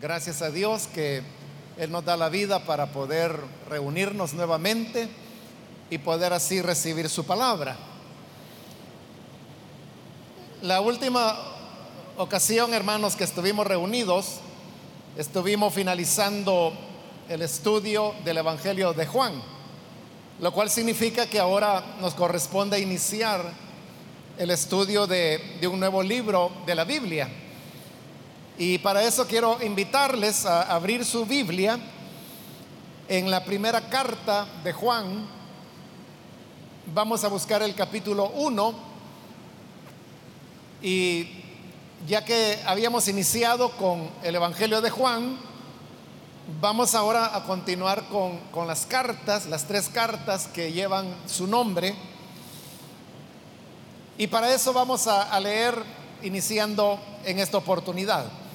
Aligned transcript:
Gracias 0.00 0.42
a 0.42 0.50
Dios 0.52 0.86
que 0.86 1.22
Él 1.76 1.90
nos 1.90 2.04
da 2.04 2.16
la 2.16 2.28
vida 2.28 2.64
para 2.64 2.92
poder 2.92 3.36
reunirnos 3.68 4.32
nuevamente 4.32 5.08
y 5.90 5.98
poder 5.98 6.32
así 6.32 6.62
recibir 6.62 7.08
su 7.08 7.26
palabra. 7.26 7.76
La 10.62 10.80
última 10.80 11.36
ocasión, 12.16 12.74
hermanos, 12.74 13.16
que 13.16 13.24
estuvimos 13.24 13.66
reunidos, 13.66 14.36
estuvimos 15.16 15.74
finalizando 15.74 16.72
el 17.28 17.42
estudio 17.42 18.14
del 18.24 18.38
Evangelio 18.38 18.92
de 18.92 19.04
Juan, 19.04 19.42
lo 20.38 20.52
cual 20.52 20.70
significa 20.70 21.26
que 21.26 21.40
ahora 21.40 21.96
nos 22.00 22.14
corresponde 22.14 22.78
iniciar 22.78 23.52
el 24.38 24.52
estudio 24.52 25.08
de, 25.08 25.40
un 25.68 25.80
nuevo 25.80 26.04
libro 26.04 26.52
de 26.66 26.76
la 26.76 26.84
Biblia. 26.84 27.28
Y 28.60 28.78
para 28.78 29.04
eso 29.04 29.24
quiero 29.24 29.62
invitarles 29.62 30.44
a 30.44 30.62
abrir 30.62 31.04
su 31.04 31.24
Biblia 31.24 31.78
en 33.08 33.30
la 33.30 33.44
primera 33.44 33.88
carta 33.88 34.48
de 34.64 34.72
Juan. 34.72 35.24
Vamos 36.92 37.22
a 37.22 37.28
buscar 37.28 37.62
el 37.62 37.76
capítulo 37.76 38.30
1 38.30 38.74
y 40.82 41.28
ya 42.08 42.24
que 42.24 42.58
habíamos 42.66 43.06
iniciado 43.06 43.70
con 43.76 44.10
el 44.24 44.34
Evangelio 44.34 44.80
de 44.80 44.90
Juan, 44.90 45.38
vamos 46.60 46.96
ahora 46.96 47.36
a 47.36 47.44
continuar 47.44 48.08
con, 48.08 48.38
con 48.50 48.66
las 48.66 48.86
cartas, 48.86 49.46
las 49.46 49.68
tres 49.68 49.88
cartas 49.88 50.48
que 50.48 50.72
llevan 50.72 51.14
su 51.28 51.46
nombre. 51.46 51.94
Y 54.16 54.26
para 54.26 54.52
eso 54.52 54.72
vamos 54.72 55.06
a, 55.06 55.32
a 55.32 55.38
leer 55.38 55.80
iniciando 56.24 56.98
en 57.24 57.38
esta 57.38 57.56
oportunidad. 57.58 58.47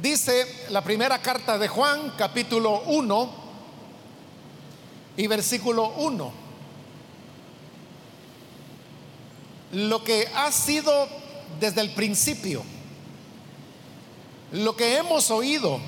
Dice 0.00 0.66
la 0.70 0.82
primera 0.82 1.22
carta 1.22 1.56
de 1.56 1.68
Juan, 1.68 2.14
capítulo 2.18 2.82
1 2.86 3.30
y 5.16 5.26
versículo 5.28 5.94
1. 5.96 6.32
Lo 9.72 10.04
que 10.04 10.28
ha 10.34 10.50
sido 10.50 11.08
desde 11.60 11.80
el 11.80 11.90
principio, 11.90 12.62
lo 14.52 14.74
que 14.74 14.96
hemos 14.96 15.30
oído, 15.30 15.78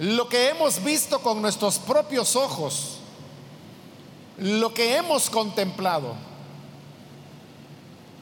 lo 0.00 0.28
que 0.28 0.48
hemos 0.48 0.82
visto 0.82 1.20
con 1.20 1.40
nuestros 1.40 1.78
propios 1.78 2.34
ojos, 2.34 2.98
lo 4.38 4.74
que 4.74 4.96
hemos 4.96 5.30
contemplado, 5.30 6.16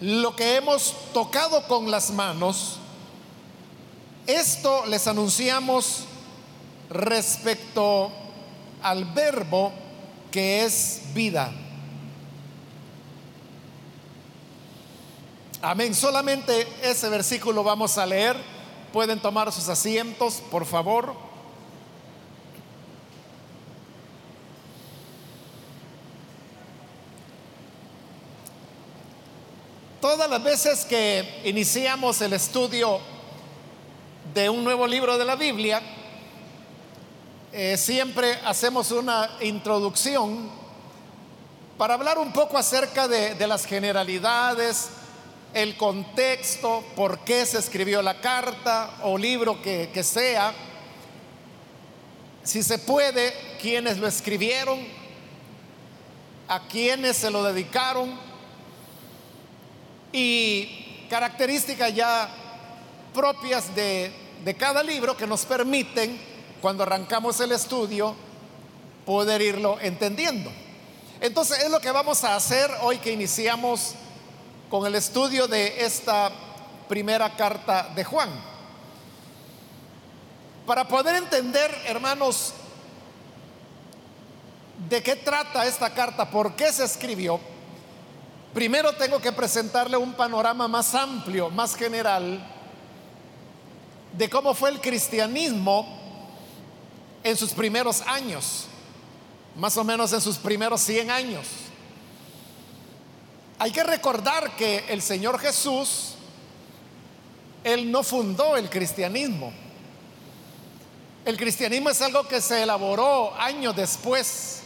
lo 0.01 0.37
que 0.37 0.57
hemos 0.57 0.95
tocado 1.15 1.67
con 1.67 1.91
las 1.91 2.11
manos, 2.11 2.79
esto 4.27 4.87
les 4.87 5.07
anunciamos 5.07 6.05
respecto 6.89 8.11
al 8.83 9.05
verbo 9.07 9.73
que 10.31 10.65
es 10.65 11.03
vida. 11.15 11.53
Amén. 15.61 15.95
Solamente 15.95 16.67
ese 16.83 17.09
versículo 17.09 17.63
vamos 17.63 17.97
a 17.99 18.07
leer. 18.07 18.37
Pueden 18.93 19.21
tomar 19.21 19.53
sus 19.53 19.69
asientos, 19.69 20.43
por 20.51 20.67
favor. 20.67 21.15
Todas 30.01 30.29
las 30.29 30.43
veces 30.43 30.85
que 30.85 31.43
iniciamos 31.45 32.21
el 32.23 32.33
estudio 32.33 32.99
de 34.35 34.49
un 34.49 34.65
nuevo 34.65 34.87
libro 34.87 35.19
de 35.19 35.25
la 35.25 35.37
Biblia, 35.37 35.83
eh, 37.53 37.77
siempre 37.77 38.39
hacemos 38.45 38.91
una 38.91 39.29
introducción 39.41 40.51
para 41.77 41.95
hablar 41.95 42.19
un 42.19 42.33
poco 42.33 42.57
acerca 42.57 43.09
de, 43.09 43.47
las 43.47 43.67
generalidades, 43.67 44.89
el 45.53 45.77
contexto, 45.77 46.83
por 46.97 47.19
qué 47.21 47.45
se 47.45 47.59
escribió 47.59 48.01
la 48.01 48.21
carta 48.21 48.99
o 49.03 49.19
libro 49.19 49.61
que, 49.61 50.03
sea, 50.03 50.55
si 52.43 52.63
se 52.63 52.79
puede, 52.79 53.35
quiénes 53.61 53.99
lo 53.99 54.07
escribieron, 54.07 54.79
a 56.49 56.61
quiénes 56.69 57.17
se 57.17 57.31
lo 57.31 57.43
dedicaron. 57.43 58.19
Y 60.13 61.07
características 61.11 61.95
ya 61.95 62.29
propias 63.13 63.75
de, 63.75 64.22
de 64.45 64.55
cada 64.55 64.83
libro 64.83 65.17
que 65.17 65.27
nos 65.27 65.45
permiten, 65.45 66.21
cuando 66.61 66.83
arrancamos 66.83 67.41
el 67.41 67.53
estudio, 67.53 68.15
poder 69.05 69.43
irlo 69.43 69.79
entendiendo. 69.81 70.51
Entonces 71.21 71.63
es 71.65 71.71
lo 71.71 71.81
que 71.81 71.91
vamos 71.91 72.25
a 72.25 72.37
hacer 72.37 72.71
hoy 72.83 72.99
que 72.99 73.13
iniciamos 73.13 73.95
con 74.69 74.87
el 74.87 74.95
estudio 74.95 75.47
de 75.47 75.85
esta 75.85 76.31
primera 76.89 77.37
carta 77.37 77.91
de 77.95 78.05
Juan. 78.05 78.31
Para 80.67 80.87
poder 80.87 81.17
entender, 81.17 81.77
hermanos, 81.87 82.55
de 84.89 85.03
qué 85.03 85.17
trata 85.17 85.67
esta 85.67 85.91
carta, 85.91 86.31
por 86.31 86.55
qué 86.55 86.73
se 86.73 86.85
escribió, 86.85 87.41
primero 88.55 88.93
tengo 88.95 89.21
que 89.21 89.33
presentarle 89.33 89.97
un 89.97 90.15
panorama 90.15 90.69
más 90.69 90.95
amplio, 90.95 91.51
más 91.51 91.77
general, 91.77 92.45
de 94.13 94.29
cómo 94.29 94.55
fue 94.55 94.71
el 94.71 94.81
cristianismo 94.81 95.87
en 97.25 97.37
sus 97.37 97.53
primeros 97.53 98.03
años, 98.03 98.67
más 99.57 99.77
o 99.77 99.85
menos 99.85 100.13
en 100.13 100.21
sus 100.21 100.37
primeros 100.37 100.81
100 100.83 101.11
años. 101.11 101.47
Hay 103.59 103.71
que 103.71 103.85
recordar 103.85 104.57
que 104.57 104.85
el 104.89 105.01
Señor 105.03 105.39
Jesús, 105.39 106.15
Él 107.63 107.91
no 107.91 108.03
fundó 108.03 108.57
el 108.57 108.69
cristianismo. 108.69 109.53
El 111.25 111.37
cristianismo 111.37 111.91
es 111.91 112.03
algo 112.03 112.27
que 112.27 112.41
se 112.41 112.65
elaboró 112.65 113.33
años 113.39 113.77
después 113.77 114.63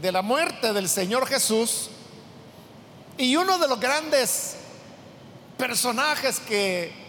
de 0.00 0.10
la 0.10 0.22
muerte 0.22 0.72
del 0.72 0.88
Señor 0.88 1.26
Jesús. 1.26 1.90
Y 3.18 3.36
uno 3.36 3.58
de 3.58 3.68
los 3.68 3.78
grandes 3.78 4.56
personajes 5.58 6.40
que 6.40 7.03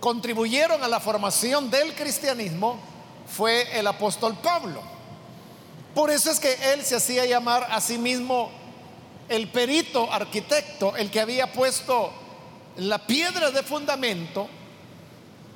contribuyeron 0.00 0.82
a 0.82 0.88
la 0.88 1.00
formación 1.00 1.70
del 1.70 1.94
cristianismo 1.94 2.78
fue 3.26 3.78
el 3.78 3.86
apóstol 3.86 4.36
Pablo. 4.42 4.80
Por 5.94 6.10
eso 6.10 6.30
es 6.30 6.38
que 6.38 6.54
él 6.72 6.84
se 6.84 6.96
hacía 6.96 7.24
llamar 7.24 7.66
a 7.70 7.80
sí 7.80 7.98
mismo 7.98 8.50
el 9.28 9.48
perito 9.48 10.12
arquitecto, 10.12 10.94
el 10.96 11.10
que 11.10 11.20
había 11.20 11.52
puesto 11.52 12.12
la 12.76 12.98
piedra 12.98 13.50
de 13.50 13.62
fundamento. 13.62 14.48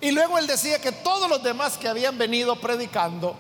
Y 0.01 0.11
luego 0.13 0.39
él 0.39 0.47
decía 0.47 0.81
que 0.81 0.93
todos 0.93 1.29
los 1.29 1.43
demás 1.43 1.77
que 1.77 1.89
habían 1.89 2.17
venido 2.17 2.59
predicando, 2.61 3.37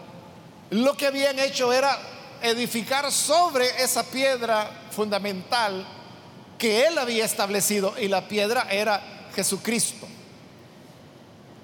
lo 0.71 0.97
que 0.97 1.07
habían 1.07 1.39
hecho 1.39 1.73
era 1.73 1.99
edificar 2.43 3.11
sobre 3.11 3.83
esa 3.83 4.05
piedra 4.05 4.71
fundamental 4.91 5.87
que 6.59 6.87
él 6.87 6.99
había 6.99 7.25
establecido 7.25 7.95
y 7.99 8.09
la 8.09 8.29
piedra 8.29 8.67
era 8.71 9.29
Jesucristo. 9.35 10.07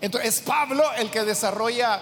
Entonces 0.00 0.36
es 0.36 0.40
Pablo 0.42 0.84
el 0.98 1.10
que 1.10 1.24
desarrolla 1.24 2.00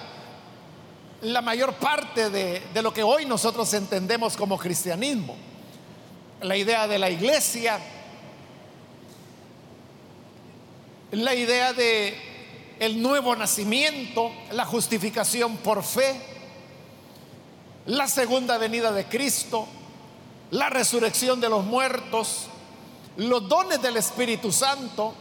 la 1.22 1.41
mayor 1.41 1.75
parte 1.75 2.28
de, 2.28 2.62
lo 2.82 2.93
que 2.93 3.03
hoy 3.03 3.25
nosotros 3.25 3.72
entendemos 3.75 4.37
como 4.37 4.59
cristianismo. 4.59 5.37
La 6.43 6.56
idea 6.56 6.87
de 6.87 6.99
la 6.99 7.09
iglesia, 7.09 7.78
la 11.12 11.34
idea 11.34 11.72
de 11.72 12.15
el 12.80 13.01
nuevo 13.01 13.34
nacimiento, 13.36 14.30
la 14.51 14.66
justificación 14.66 15.57
por 15.59 15.83
fe, 15.83 16.21
la 17.86 18.09
segunda 18.09 18.59
venida 18.59 18.92
de 18.92 19.07
Cristo, 19.07 19.66
la 20.51 20.68
resurrección 20.68 21.41
de 21.41 21.48
los 21.48 21.65
muertos, 21.65 22.47
los 23.16 23.48
dones 23.48 23.80
del 23.80 23.97
Espíritu 23.97 24.53
Santo, 24.53 25.15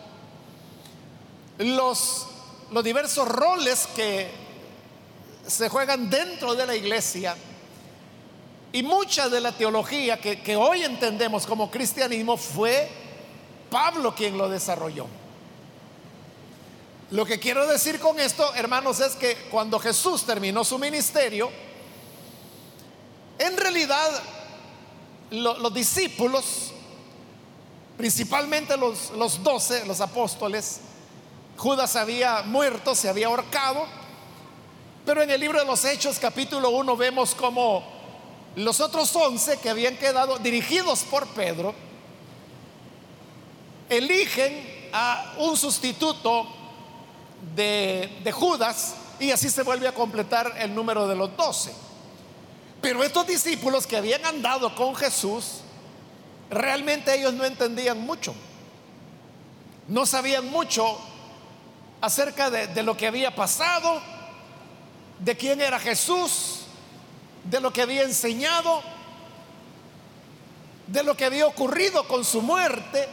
los, 1.59 2.27
los 2.73 2.83
diversos 2.83 3.27
roles 3.27 3.87
que 3.95 4.29
se 5.47 5.69
juegan 5.69 6.09
dentro 6.09 6.55
de 6.55 6.65
la 6.65 6.75
iglesia 6.75 7.35
y 8.71 8.81
mucha 8.81 9.29
de 9.29 9.39
la 9.39 9.51
teología 9.51 10.19
que, 10.19 10.41
que 10.41 10.55
hoy 10.55 10.83
entendemos 10.83 11.45
como 11.45 11.69
cristianismo 11.69 12.35
fue 12.35 12.89
Pablo 13.69 14.15
quien 14.15 14.37
lo 14.37 14.49
desarrolló. 14.49 15.05
Lo 17.11 17.25
que 17.25 17.39
quiero 17.39 17.67
decir 17.67 17.99
con 17.99 18.19
esto, 18.19 18.51
hermanos, 18.55 18.99
es 18.99 19.15
que 19.15 19.35
cuando 19.51 19.77
Jesús 19.77 20.25
terminó 20.25 20.63
su 20.63 20.79
ministerio, 20.79 21.51
en 23.37 23.55
realidad 23.55 24.09
lo, 25.29 25.59
los 25.59 25.73
discípulos 25.73 26.73
principalmente 27.97 28.75
los, 28.77 29.11
los 29.11 29.43
doce, 29.43 29.85
los 29.85 30.01
apóstoles. 30.01 30.79
Judas 31.57 31.95
había 31.95 32.41
muerto, 32.43 32.95
se 32.95 33.09
había 33.09 33.27
ahorcado, 33.27 33.85
pero 35.05 35.21
en 35.21 35.29
el 35.29 35.39
libro 35.39 35.59
de 35.59 35.65
los 35.65 35.83
Hechos 35.85 36.17
capítulo 36.19 36.69
1 36.71 36.97
vemos 36.97 37.35
como 37.35 37.83
los 38.55 38.79
otros 38.79 39.15
once 39.15 39.57
que 39.59 39.69
habían 39.69 39.97
quedado 39.97 40.37
dirigidos 40.39 41.03
por 41.03 41.27
Pedro, 41.27 41.73
eligen 43.89 44.89
a 44.93 45.33
un 45.37 45.57
sustituto 45.57 46.47
de, 47.55 48.19
de 48.23 48.31
Judas 48.31 48.95
y 49.19 49.31
así 49.31 49.49
se 49.49 49.63
vuelve 49.63 49.87
a 49.87 49.93
completar 49.93 50.53
el 50.57 50.73
número 50.73 51.07
de 51.07 51.15
los 51.15 51.35
doce. 51.35 51.73
Pero 52.81 53.03
estos 53.03 53.25
discípulos 53.27 53.87
que 53.87 53.97
habían 53.97 54.25
andado 54.25 54.75
con 54.75 54.95
Jesús, 54.95 55.61
realmente 56.49 57.17
ellos 57.17 57.33
no 57.33 57.45
entendían 57.45 58.01
mucho. 58.01 58.33
No 59.87 60.05
sabían 60.05 60.49
mucho 60.49 60.99
acerca 62.03 62.49
de, 62.49 62.83
lo 62.83 62.97
que 62.97 63.07
había 63.07 63.33
pasado, 63.33 64.01
de 65.19 65.37
quién 65.37 65.61
era 65.61 65.79
Jesús, 65.79 66.65
de 67.45 67.61
lo 67.61 67.71
que 67.71 67.81
había 67.81 68.01
enseñado, 68.01 68.81
de 70.87 71.01
lo 71.01 71.15
que 71.15 71.23
había 71.23 71.47
ocurrido 71.47 72.05
con 72.05 72.25
su 72.25 72.41
muerte. 72.41 73.07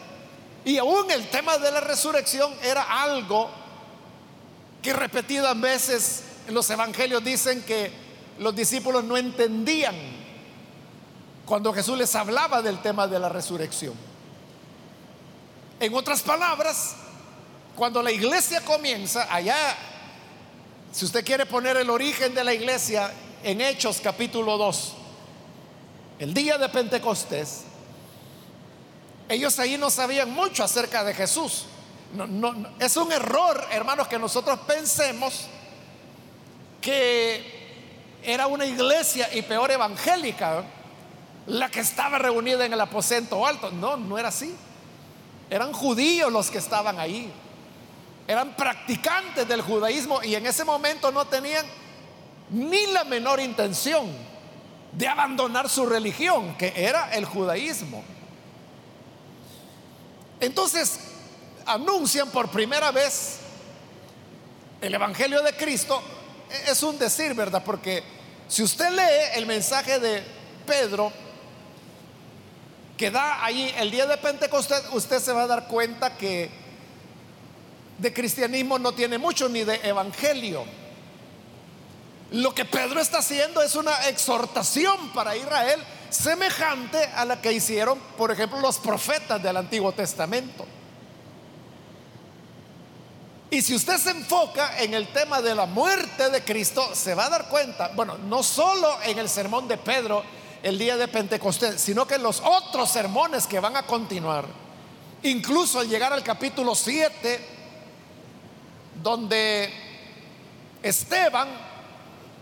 Y 0.65 0.77
aún 0.77 1.09
el 1.09 1.31
tema 1.31 1.57
de 1.59 1.71
la 1.71 1.81
resurrección 1.81 2.53
era 2.65 2.83
algo 3.05 3.49
que 4.83 4.93
repetidas 4.93 5.59
veces 5.61 6.25
en 6.49 6.55
los 6.55 6.69
evangelios 6.69 7.23
dicen 7.23 7.63
que 7.63 7.93
los 8.41 8.57
discípulos 8.57 9.05
no 9.05 9.17
entendían 9.17 9.95
cuando 11.47 11.73
Jesús 11.73 11.97
les 11.97 12.13
hablaba 12.17 12.61
del 12.61 12.83
tema 12.83 13.07
de 13.07 13.21
la 13.21 13.29
resurrección. 13.29 13.95
En 15.79 15.95
otras 15.95 16.23
palabras, 16.23 16.97
cuando 17.77 18.03
la 18.03 18.11
iglesia 18.11 18.61
comienza, 18.61 19.33
allá, 19.33 19.77
si 20.93 21.05
usted 21.05 21.25
quiere 21.25 21.47
poner 21.47 21.77
el 21.77 21.91
origen 21.91 22.35
de 22.35 22.45
la 22.45 22.53
iglesia 22.53 23.11
en 23.43 23.61
Hechos 23.61 24.01
capítulo 24.03 24.59
2, 24.59 24.95
el 26.19 26.35
día 26.35 26.59
de 26.59 26.69
Pentecostés, 26.69 27.63
ellos 29.29 29.59
ahí 29.59 29.79
no 29.79 29.91
sabían 29.91 30.31
mucho 30.31 30.65
acerca 30.65 31.05
de 31.05 31.15
Jesús. 31.15 31.67
No, 32.15 32.27
no, 32.27 32.55
es 32.81 32.97
un 32.97 33.13
error, 33.13 33.65
hermanos, 33.71 34.09
que 34.09 34.19
nosotros 34.19 34.59
pensemos 34.67 35.47
que 36.81 37.61
era 38.25 38.49
una 38.49 38.67
iglesia 38.67 39.33
y 39.33 39.43
peor 39.43 39.71
evangélica 39.71 40.65
la 41.47 41.71
que 41.71 41.81
estaba 41.81 42.19
reunida 42.19 42.65
en 42.65 42.73
el 42.73 42.81
aposento 42.81 43.47
alto. 43.47 43.71
No, 43.71 43.97
no 43.97 44.19
era 44.19 44.29
así. 44.29 44.55
Eran 45.49 45.73
judíos 45.73 46.33
los 46.33 46.51
que 46.51 46.59
estaban 46.59 46.99
ahí. 46.99 47.33
Eran 48.31 48.55
practicantes 48.55 49.49
del 49.49 49.61
judaísmo 49.61 50.23
y 50.23 50.37
en 50.37 50.47
ese 50.47 50.65
momento 50.65 51.11
no 51.11 51.27
tenían 51.27 51.67
ni 52.51 52.87
la 52.87 53.03
menor 53.03 53.41
intención 53.41 54.09
de 54.93 55.09
abandonar 55.09 55.69
su 55.69 55.85
religión, 55.85 56.57
que 56.57 56.73
era 56.77 57.13
el 57.13 57.25
judaísmo. 57.25 58.05
Entonces, 60.39 61.01
anuncian 61.67 62.31
por 62.31 62.53
primera 62.53 62.93
vez 62.93 63.39
el 64.81 64.95
Evangelio 64.95 65.43
de 65.43 65.53
Cristo, 65.57 66.01
es 66.69 66.81
un 66.85 67.01
decir, 67.01 67.35
¿verdad? 67.35 67.65
Porque 67.67 68.05
si 68.47 68.63
usted 68.63 68.93
lee 68.93 69.39
el 69.39 69.47
mensaje 69.47 69.99
de 69.99 70.23
Pedro, 70.69 71.13
que 72.97 73.11
da 73.11 73.45
ahí 73.45 73.75
el 73.77 73.91
día 73.91 74.07
de 74.07 74.17
Pentecostés, 74.19 74.85
usted 74.93 75.19
se 75.19 75.33
va 75.33 75.43
a 75.43 75.47
dar 75.49 75.67
cuenta 75.67 76.17
que 76.17 76.70
de 78.01 78.13
cristianismo 78.13 78.79
no 78.79 78.93
tiene 78.93 79.19
mucho, 79.19 79.49
ni 79.49 79.65
de 79.65 79.77
evangelio. 79.83 80.65
Lo 82.33 82.55
que 82.55 82.65
Pedro 82.65 83.01
está 83.01 83.19
haciendo 83.19 83.61
es 83.61 83.75
una 83.75 84.09
exhortación 84.09 85.11
para 85.11 85.37
Israel 85.37 85.81
semejante 86.11 86.99
a 87.15 87.25
la 87.25 87.41
que 87.41 87.53
hicieron, 87.53 87.99
por 88.17 88.31
ejemplo, 88.31 88.61
los 88.61 88.79
profetas 88.79 89.43
del 89.43 89.57
Antiguo 89.57 89.93
Testamento. 89.93 90.65
Y 93.51 93.63
si 93.63 93.75
usted 93.75 93.99
se 93.99 94.11
enfoca 94.11 94.81
en 94.81 94.95
el 94.95 95.09
tema 95.09 95.43
de 95.43 95.57
la 95.57 95.67
muerte 95.67 96.31
de 96.31 96.45
Cristo, 96.45 96.95
se 96.95 97.15
va 97.15 97.27
a 97.27 97.31
dar 97.31 97.49
cuenta, 97.49 97.91
bueno, 97.97 98.17
no 98.17 98.45
solo 98.45 99.03
en 99.03 99.19
el 99.19 99.29
sermón 99.29 99.67
de 99.67 99.77
Pedro 99.77 100.23
el 100.63 100.79
día 100.79 100.97
de 100.97 101.09
Pentecostés, 101.09 101.81
sino 101.81 102.07
que 102.07 102.15
en 102.15 102.23
los 102.23 102.41
otros 102.45 102.91
sermones 102.91 103.49
que 103.49 103.59
van 103.59 103.77
a 103.77 103.83
continuar, 103.83 104.45
incluso 105.25 105.81
al 105.81 105.89
llegar 105.89 106.13
al 106.13 106.23
capítulo 106.23 106.77
7, 106.77 107.60
donde 109.03 109.73
Esteban 110.83 111.49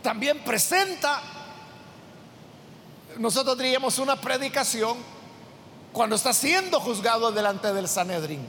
también 0.02 0.38
presenta, 0.44 1.22
nosotros 3.18 3.58
diríamos 3.58 3.98
una 3.98 4.20
predicación 4.20 4.96
cuando 5.92 6.16
está 6.16 6.32
siendo 6.32 6.80
juzgado 6.80 7.32
delante 7.32 7.72
del 7.72 7.88
Sanedrín. 7.88 8.46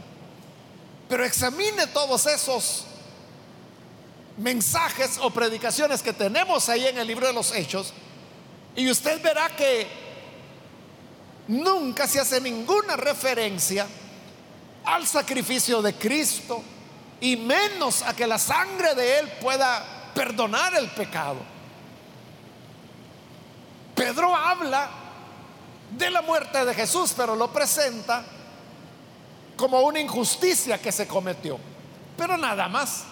Pero 1.08 1.26
examine 1.26 1.88
todos 1.88 2.26
esos 2.28 2.86
mensajes 4.38 5.18
o 5.22 5.32
predicaciones 5.32 6.02
que 6.02 6.14
tenemos 6.14 6.70
ahí 6.70 6.86
en 6.86 6.98
el 6.98 7.08
libro 7.08 7.28
de 7.28 7.34
los 7.34 7.54
Hechos 7.54 7.94
y 8.76 8.90
usted 8.90 9.22
verá 9.22 9.50
que 9.56 9.88
nunca 11.48 12.08
se 12.08 12.20
hace 12.20 12.40
ninguna 12.40 12.96
referencia 12.96 13.88
al 14.86 15.06
sacrificio 15.08 15.82
de 15.82 15.96
Cristo 15.96 16.64
y 17.22 17.36
menos 17.38 18.02
a 18.04 18.16
que 18.16 18.28
la 18.28 18.38
sangre 18.38 18.96
de 18.96 19.20
Él 19.20 19.32
pueda 19.42 19.84
perdonar 20.14 20.76
el 20.76 20.90
pecado. 20.90 21.40
Pedro 23.96 24.36
habla 24.36 24.90
de 25.92 26.10
la 26.10 26.22
muerte 26.22 26.64
de 26.64 26.74
Jesús, 26.74 27.14
pero 27.16 27.36
lo 27.36 27.52
presenta 27.52 28.24
como 29.58 29.82
una 29.82 30.00
injusticia 30.00 30.78
que 30.78 30.92
se 30.92 31.08
cometió. 31.08 31.60
Pero 32.18 32.38
nada 32.38 32.68
más. 32.70 33.04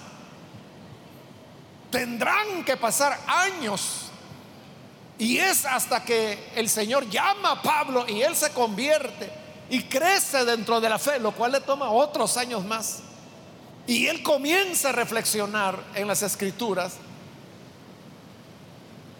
Tendrán 1.92 2.64
que 2.64 2.78
pasar 2.78 3.20
años. 3.28 4.04
Y 5.18 5.38
es 5.38 5.66
hasta 5.66 6.04
que 6.04 6.52
el 6.56 6.70
Señor 6.70 7.10
llama 7.10 7.52
a 7.52 7.62
Pablo 7.62 8.06
y 8.08 8.22
él 8.22 8.36
se 8.36 8.52
convierte 8.52 9.32
y 9.70 9.84
crece 9.84 10.46
dentro 10.46 10.80
de 10.80 10.90
la 10.90 11.00
fe, 11.00 11.20
lo 11.20 11.32
cual 11.32 11.54
le 11.54 11.62
toma 11.62 11.90
otros 11.90 12.38
años 12.38 12.64
más. 12.64 13.00
Y 13.88 14.08
él 14.08 14.22
comienza 14.22 14.90
a 14.90 14.92
reflexionar 14.92 15.82
en 15.96 16.08
las 16.08 16.22
escrituras, 16.22 16.98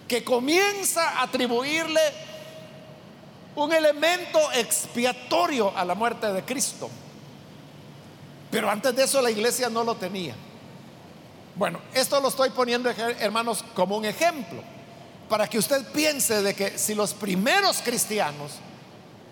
que 0.08 0.24
comienza 0.24 1.20
a 1.20 1.24
atribuirle 1.24 2.02
un 3.56 3.74
elemento 3.74 4.40
expiatorio 4.52 5.76
a 5.76 5.84
la 5.84 5.96
muerte 5.96 6.32
de 6.32 6.44
Cristo. 6.44 6.90
Pero 8.52 8.70
antes 8.70 8.96
de 8.96 9.04
eso 9.04 9.22
la 9.22 9.32
iglesia 9.32 9.70
no 9.70 9.84
lo 9.84 9.96
tenía. 9.96 10.36
Bueno, 11.56 11.80
esto 11.94 12.20
lo 12.20 12.28
estoy 12.28 12.52
poniendo, 12.52 12.90
hermanos, 12.90 13.64
como 13.74 13.98
un 13.98 14.06
ejemplo, 14.06 14.62
para 15.28 15.48
que 15.48 15.58
usted 15.58 15.92
piense 15.92 16.42
de 16.42 16.54
que 16.54 16.78
si 16.78 16.94
los 16.94 17.14
primeros 17.14 17.82
cristianos 17.82 18.52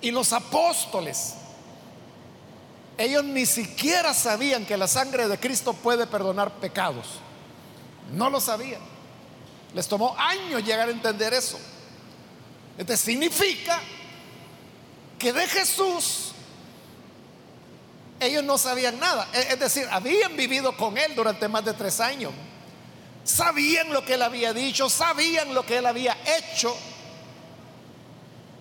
y 0.02 0.12
los 0.12 0.34
apóstoles, 0.34 1.36
ellos 2.98 3.24
ni 3.24 3.46
siquiera 3.46 4.14
sabían 4.14 4.66
que 4.66 4.78
la 4.78 4.88
sangre 4.88 5.28
de 5.28 5.38
Cristo 5.38 5.74
puede 5.74 6.08
perdonar 6.08 6.52
pecados. 6.60 7.06
No 8.14 8.30
lo 8.30 8.40
sabían. 8.40 8.82
Les 9.74 9.88
tomó 9.88 10.16
años 10.18 10.64
llegar 10.64 10.88
a 10.88 10.92
entender 10.92 11.34
eso. 11.34 11.60
Entonces 12.78 13.06
significa 13.06 13.82
que 15.20 15.34
de 15.34 15.48
Jesús 15.48 16.32
ellos 18.20 18.44
no 18.44 18.58
sabían 18.58 19.00
nada. 19.00 19.28
Es 19.34 19.60
decir, 19.60 19.88
habían 19.92 20.38
vivido 20.38 20.76
con 20.78 20.98
él 20.98 21.14
durante 21.16 21.48
más 21.48 21.66
de 21.66 21.74
tres 21.74 22.00
años. 22.00 22.32
Sabían 23.26 23.92
lo 23.92 24.06
que 24.06 24.14
él 24.14 24.22
había 24.22 24.54
dicho, 24.54 24.90
sabían 24.90 25.54
lo 25.54 25.66
que 25.66 25.78
él 25.80 25.86
había 25.86 26.16
hecho. 26.38 26.76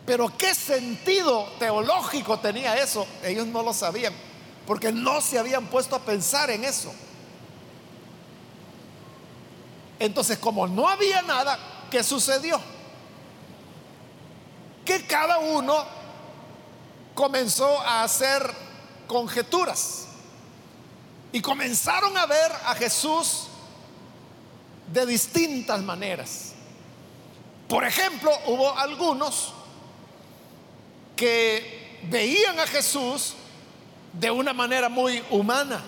Pero 0.06 0.36
qué 0.36 0.54
sentido 0.54 1.48
teológico 1.58 2.38
tenía 2.38 2.76
eso, 2.76 3.06
ellos 3.22 3.46
no 3.46 3.62
lo 3.62 3.72
sabían, 3.72 4.12
porque 4.66 4.92
no 4.92 5.20
se 5.20 5.38
habían 5.38 5.66
puesto 5.66 5.96
a 5.96 6.00
pensar 6.00 6.50
en 6.50 6.64
eso. 6.64 6.92
Entonces, 9.98 10.38
como 10.38 10.66
no 10.66 10.88
había 10.88 11.22
nada, 11.22 11.58
¿qué 11.90 12.02
sucedió? 12.02 12.60
Que 14.84 15.06
cada 15.06 15.38
uno 15.38 15.86
comenzó 17.14 17.80
a 17.80 18.02
hacer 18.02 18.52
conjeturas. 19.06 20.06
Y 21.32 21.40
comenzaron 21.40 22.16
a 22.16 22.26
ver 22.26 22.52
a 22.66 22.74
Jesús 22.74 23.48
de 24.92 25.06
distintas 25.06 25.80
maneras. 25.82 26.52
Por 27.68 27.84
ejemplo, 27.84 28.30
hubo 28.46 28.78
algunos 28.78 29.54
que 31.16 32.00
veían 32.10 32.58
a 32.58 32.66
Jesús 32.66 33.34
de 34.12 34.30
una 34.30 34.52
manera 34.52 34.88
muy 34.88 35.22
humana. 35.30 35.82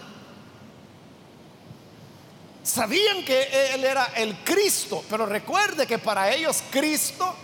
Sabían 2.63 3.25
que 3.25 3.75
Él 3.75 3.85
era 3.85 4.07
el 4.17 4.37
Cristo, 4.39 5.05
pero 5.09 5.25
recuerde 5.27 5.87
que 5.87 5.99
para 5.99 6.33
ellos 6.33 6.63
Cristo 6.71 7.35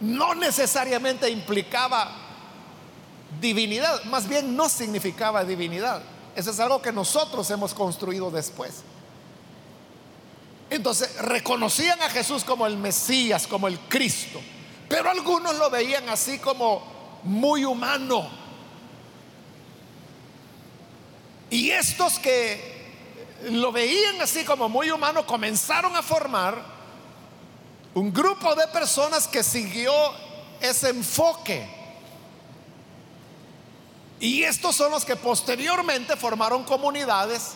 no 0.00 0.34
necesariamente 0.34 1.28
implicaba 1.28 2.10
divinidad, 3.40 4.04
más 4.04 4.28
bien 4.28 4.56
no 4.56 4.68
significaba 4.68 5.44
divinidad. 5.44 6.02
Eso 6.34 6.50
es 6.50 6.60
algo 6.60 6.80
que 6.80 6.92
nosotros 6.92 7.50
hemos 7.50 7.74
construido 7.74 8.30
después. 8.30 8.82
Entonces 10.70 11.14
reconocían 11.16 12.00
a 12.00 12.08
Jesús 12.08 12.44
como 12.44 12.66
el 12.66 12.78
Mesías, 12.78 13.46
como 13.46 13.68
el 13.68 13.78
Cristo, 13.78 14.40
pero 14.92 15.08
algunos 15.08 15.56
lo 15.56 15.70
veían 15.70 16.06
así 16.10 16.38
como 16.38 16.82
muy 17.22 17.64
humano. 17.64 18.28
Y 21.48 21.70
estos 21.70 22.18
que 22.18 23.40
lo 23.44 23.72
veían 23.72 24.20
así 24.20 24.44
como 24.44 24.68
muy 24.68 24.90
humano 24.90 25.26
comenzaron 25.26 25.96
a 25.96 26.02
formar 26.02 26.62
un 27.94 28.12
grupo 28.12 28.54
de 28.54 28.66
personas 28.66 29.26
que 29.26 29.42
siguió 29.42 29.94
ese 30.60 30.90
enfoque. 30.90 31.66
Y 34.20 34.42
estos 34.42 34.76
son 34.76 34.90
los 34.90 35.06
que 35.06 35.16
posteriormente 35.16 36.18
formaron 36.18 36.64
comunidades 36.64 37.52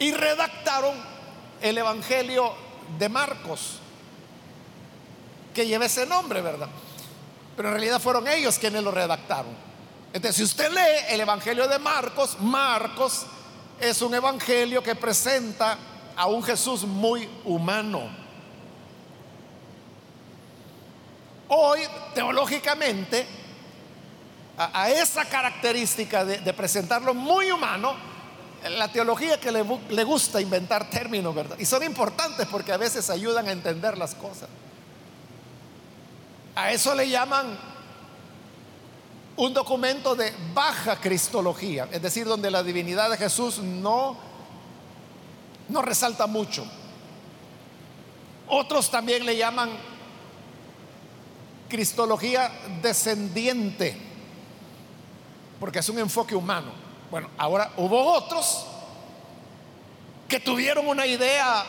y 0.00 0.12
redactaron 0.12 0.96
el 1.60 1.78
Evangelio 1.78 2.52
de 2.98 3.08
Marcos, 3.08 3.78
que 5.54 5.66
lleva 5.66 5.86
ese 5.86 6.04
nombre, 6.04 6.42
¿verdad? 6.42 6.68
Pero 7.56 7.68
en 7.68 7.74
realidad 7.74 8.00
fueron 8.00 8.28
ellos 8.28 8.58
quienes 8.58 8.82
lo 8.82 8.90
redactaron. 8.90 9.54
Entonces, 10.12 10.36
si 10.36 10.42
usted 10.42 10.70
lee 10.70 11.14
el 11.14 11.20
Evangelio 11.20 11.66
de 11.66 11.78
Marcos, 11.78 12.36
Marcos 12.40 13.26
es 13.80 14.02
un 14.02 14.14
Evangelio 14.14 14.82
que 14.82 14.94
presenta 14.94 15.78
a 16.16 16.26
un 16.26 16.42
Jesús 16.42 16.84
muy 16.84 17.28
humano. 17.44 18.08
Hoy, 21.48 21.80
teológicamente, 22.14 23.26
a, 24.56 24.90
esa 24.90 25.24
característica 25.24 26.24
de 26.24 26.52
presentarlo 26.52 27.14
muy 27.14 27.50
humano, 27.50 27.94
la 28.70 28.88
teología 28.88 29.38
que 29.38 29.52
le, 29.52 30.04
gusta 30.04 30.40
inventar 30.40 30.88
términos, 30.88 31.34
¿verdad? 31.34 31.56
Y 31.58 31.66
son 31.66 31.82
importantes 31.82 32.46
porque 32.50 32.72
a 32.72 32.76
veces 32.76 33.10
ayudan 33.10 33.48
a 33.48 33.52
entender 33.52 33.98
las 33.98 34.14
cosas. 34.14 34.48
A 36.54 36.70
eso 36.70 36.94
le 36.94 37.08
llaman 37.08 37.58
un 39.36 39.52
documento 39.52 40.14
de 40.14 40.32
baja 40.52 40.96
cristología, 41.00 41.88
es 41.90 42.00
decir, 42.00 42.26
donde 42.26 42.50
la 42.50 42.62
divinidad 42.62 43.10
de 43.10 43.16
Jesús 43.16 43.58
no, 43.58 44.16
no 45.68 45.82
resalta 45.82 46.26
mucho. 46.26 46.64
Otros 48.48 48.90
también 48.90 49.26
le 49.26 49.36
llaman 49.36 49.70
cristología 51.68 52.52
descendiente, 52.80 53.96
porque 55.58 55.80
es 55.80 55.88
un 55.88 55.98
enfoque 55.98 56.36
humano. 56.36 56.70
Bueno, 57.10 57.30
ahora 57.36 57.72
hubo 57.76 58.12
otros 58.12 58.66
que 60.28 60.38
tuvieron 60.38 60.86
una 60.86 61.06
idea 61.06 61.64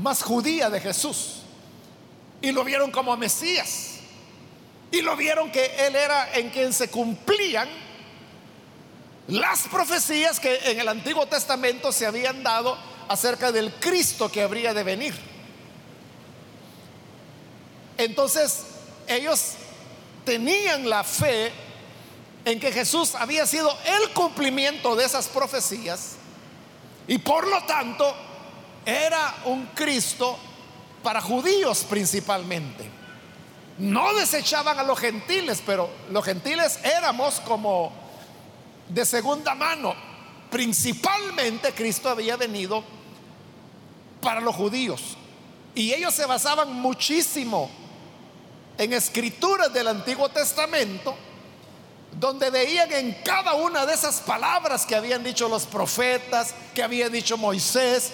más 0.00 0.22
judía 0.22 0.70
de 0.70 0.80
Jesús 0.80 1.42
y 2.40 2.50
lo 2.50 2.64
vieron 2.64 2.90
como 2.90 3.16
Mesías 3.16 3.91
y 4.92 5.00
lo 5.00 5.16
vieron 5.16 5.50
que 5.50 5.86
Él 5.86 5.96
era 5.96 6.34
en 6.34 6.50
quien 6.50 6.72
se 6.72 6.88
cumplían 6.88 7.68
las 9.26 9.66
profecías 9.68 10.38
que 10.38 10.54
en 10.70 10.78
el 10.78 10.88
Antiguo 10.88 11.26
Testamento 11.26 11.90
se 11.90 12.06
habían 12.06 12.42
dado 12.42 12.76
acerca 13.08 13.50
del 13.50 13.72
Cristo 13.74 14.30
que 14.30 14.42
habría 14.42 14.74
de 14.74 14.82
venir. 14.82 15.14
Entonces, 17.96 18.64
ellos 19.08 19.52
tenían 20.24 20.88
la 20.88 21.02
fe 21.04 21.50
en 22.44 22.60
que 22.60 22.70
Jesús 22.70 23.14
había 23.14 23.46
sido 23.46 23.74
el 23.86 24.10
cumplimiento 24.10 24.94
de 24.94 25.04
esas 25.04 25.28
profecías 25.28 26.16
y 27.06 27.16
por 27.18 27.46
lo 27.46 27.64
tanto 27.64 28.14
era 28.84 29.36
un 29.46 29.66
Cristo 29.74 30.38
para 31.02 31.20
judíos 31.20 31.86
principalmente. 31.88 33.01
No 33.78 34.14
desechaban 34.14 34.78
a 34.78 34.82
los 34.82 34.98
gentiles, 34.98 35.62
pero 35.64 35.88
los 36.10 36.24
gentiles 36.24 36.78
éramos 36.84 37.40
como 37.40 37.92
de 38.88 39.04
segunda 39.04 39.54
mano. 39.54 39.94
Principalmente 40.50 41.72
Cristo 41.72 42.10
había 42.10 42.36
venido 42.36 42.84
para 44.20 44.40
los 44.40 44.54
judíos. 44.54 45.16
Y 45.74 45.92
ellos 45.92 46.14
se 46.14 46.26
basaban 46.26 46.72
muchísimo 46.74 47.70
en 48.76 48.92
escrituras 48.92 49.72
del 49.72 49.88
Antiguo 49.88 50.28
Testamento 50.28 51.16
donde 52.18 52.50
veían 52.50 52.92
en 52.92 53.12
cada 53.24 53.54
una 53.54 53.86
de 53.86 53.94
esas 53.94 54.20
palabras 54.20 54.84
que 54.84 54.94
habían 54.94 55.24
dicho 55.24 55.48
los 55.48 55.66
profetas, 55.66 56.54
que 56.74 56.82
había 56.82 57.08
dicho 57.08 57.38
Moisés, 57.38 58.12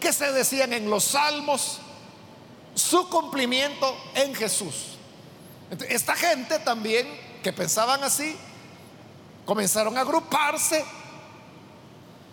que 0.00 0.12
se 0.12 0.32
decían 0.32 0.72
en 0.72 0.90
los 0.90 1.04
salmos, 1.04 1.78
su 2.74 3.08
cumplimiento 3.08 3.96
en 4.14 4.34
Jesús. 4.34 4.95
Esta 5.88 6.14
gente 6.14 6.58
también 6.60 7.06
que 7.42 7.52
pensaban 7.52 8.02
así, 8.04 8.36
comenzaron 9.44 9.96
a 9.96 10.00
agruparse, 10.00 10.84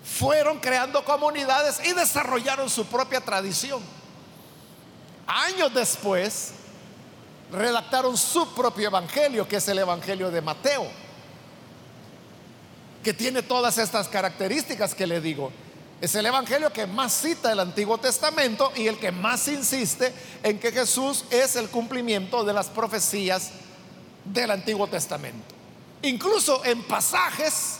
fueron 0.03 0.59
creando 0.59 1.03
comunidades 1.05 1.79
y 1.85 1.93
desarrollaron 1.93 2.69
su 2.69 2.85
propia 2.85 3.21
tradición. 3.21 3.81
Años 5.25 5.73
después, 5.73 6.51
redactaron 7.51 8.17
su 8.17 8.53
propio 8.53 8.87
evangelio, 8.87 9.47
que 9.47 9.57
es 9.57 9.67
el 9.67 9.79
evangelio 9.79 10.29
de 10.29 10.41
Mateo 10.41 11.03
que 13.03 13.13
tiene 13.13 13.43
todas 13.43 13.77
estas 13.77 14.07
características 14.07 14.95
que 14.95 15.05
le 15.05 15.21
digo. 15.21 15.51
Es 16.03 16.15
el 16.15 16.25
Evangelio 16.25 16.73
que 16.73 16.85
más 16.85 17.13
cita 17.13 17.53
el 17.53 17.61
Antiguo 17.61 17.97
Testamento 17.97 18.73
y 18.75 18.87
el 18.87 18.99
que 18.99 19.13
más 19.13 19.47
insiste 19.47 20.13
en 20.43 20.59
que 20.59 20.73
Jesús 20.73 21.23
es 21.29 21.55
el 21.55 21.69
cumplimiento 21.69 22.43
de 22.43 22.51
las 22.51 22.67
profecías 22.67 23.51
del 24.25 24.51
Antiguo 24.51 24.85
Testamento. 24.87 25.55
Incluso 26.01 26.65
en 26.65 26.83
pasajes 26.83 27.77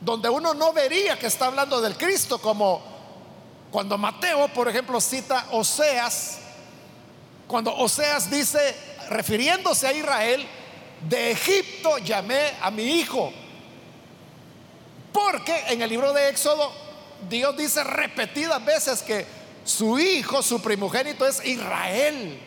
donde 0.00 0.30
uno 0.30 0.54
no 0.54 0.72
vería 0.72 1.18
que 1.18 1.26
está 1.26 1.44
hablando 1.44 1.82
del 1.82 1.98
Cristo, 1.98 2.38
como 2.38 2.82
cuando 3.70 3.98
Mateo, 3.98 4.48
por 4.48 4.66
ejemplo, 4.70 4.98
cita 4.98 5.48
Oseas, 5.50 6.38
cuando 7.46 7.76
Oseas 7.76 8.30
dice, 8.30 8.74
refiriéndose 9.10 9.86
a 9.86 9.92
Israel, 9.92 10.46
de 11.10 11.32
Egipto 11.32 11.98
llamé 11.98 12.54
a 12.62 12.70
mi 12.70 12.84
hijo. 12.84 13.30
Porque 15.12 15.64
en 15.68 15.82
el 15.82 15.90
libro 15.90 16.14
de 16.14 16.30
Éxodo 16.30 16.83
Dios 17.28 17.56
dice 17.56 17.82
repetidas 17.84 18.64
veces 18.64 19.02
que 19.02 19.26
su 19.64 19.98
hijo, 19.98 20.42
su 20.42 20.60
primogénito 20.60 21.26
es 21.26 21.44
Israel. 21.44 22.38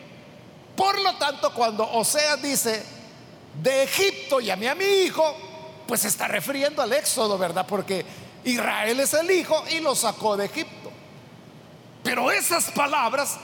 Por 0.76 1.00
lo 1.00 1.16
tanto, 1.16 1.52
cuando 1.52 1.90
Oseas 1.90 2.40
dice, 2.40 2.82
de 3.62 3.82
Egipto 3.82 4.40
llamé 4.40 4.68
a 4.68 4.74
mi 4.74 4.84
hijo, 4.84 5.36
pues 5.86 6.04
está 6.04 6.28
refiriendo 6.28 6.82
al 6.82 6.92
Éxodo, 6.92 7.36
¿verdad? 7.36 7.66
Porque 7.66 8.04
Israel 8.44 9.00
es 9.00 9.14
el 9.14 9.30
hijo 9.30 9.64
y 9.70 9.80
lo 9.80 9.94
sacó 9.94 10.36
de 10.36 10.46
Egipto. 10.46 10.92
Pero 12.04 12.30
esas 12.30 12.70
palabras 12.70 13.36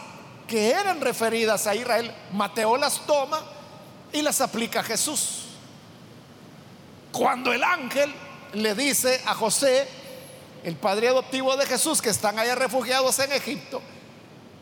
que 0.46 0.70
eran 0.70 1.00
referidas 1.00 1.66
a 1.66 1.74
Israel, 1.74 2.14
Mateo 2.32 2.76
las 2.76 3.00
toma 3.06 3.40
y 4.12 4.22
las 4.22 4.40
aplica 4.40 4.80
a 4.80 4.84
Jesús. 4.84 5.46
Cuando 7.10 7.52
el 7.52 7.64
ángel 7.64 8.14
le 8.52 8.74
dice 8.74 9.20
a 9.26 9.34
José, 9.34 9.88
el 10.64 10.76
padre 10.76 11.08
adoptivo 11.08 11.56
de 11.56 11.66
Jesús, 11.66 12.00
que 12.00 12.08
están 12.08 12.38
allá 12.38 12.54
refugiados 12.54 13.18
en 13.18 13.32
Egipto, 13.32 13.82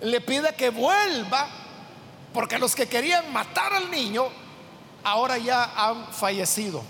le 0.03 0.21
pide 0.21 0.53
que 0.55 0.71
vuelva, 0.71 1.49
porque 2.35 2.59
los 2.59 2.75
que 2.75 2.89
querían 2.89 3.33
matar 3.33 3.73
al 3.73 3.91
niño, 3.91 4.25
ahora 5.05 5.39
ya 5.39 5.73
han 5.77 6.13
fallecido. 6.13 6.83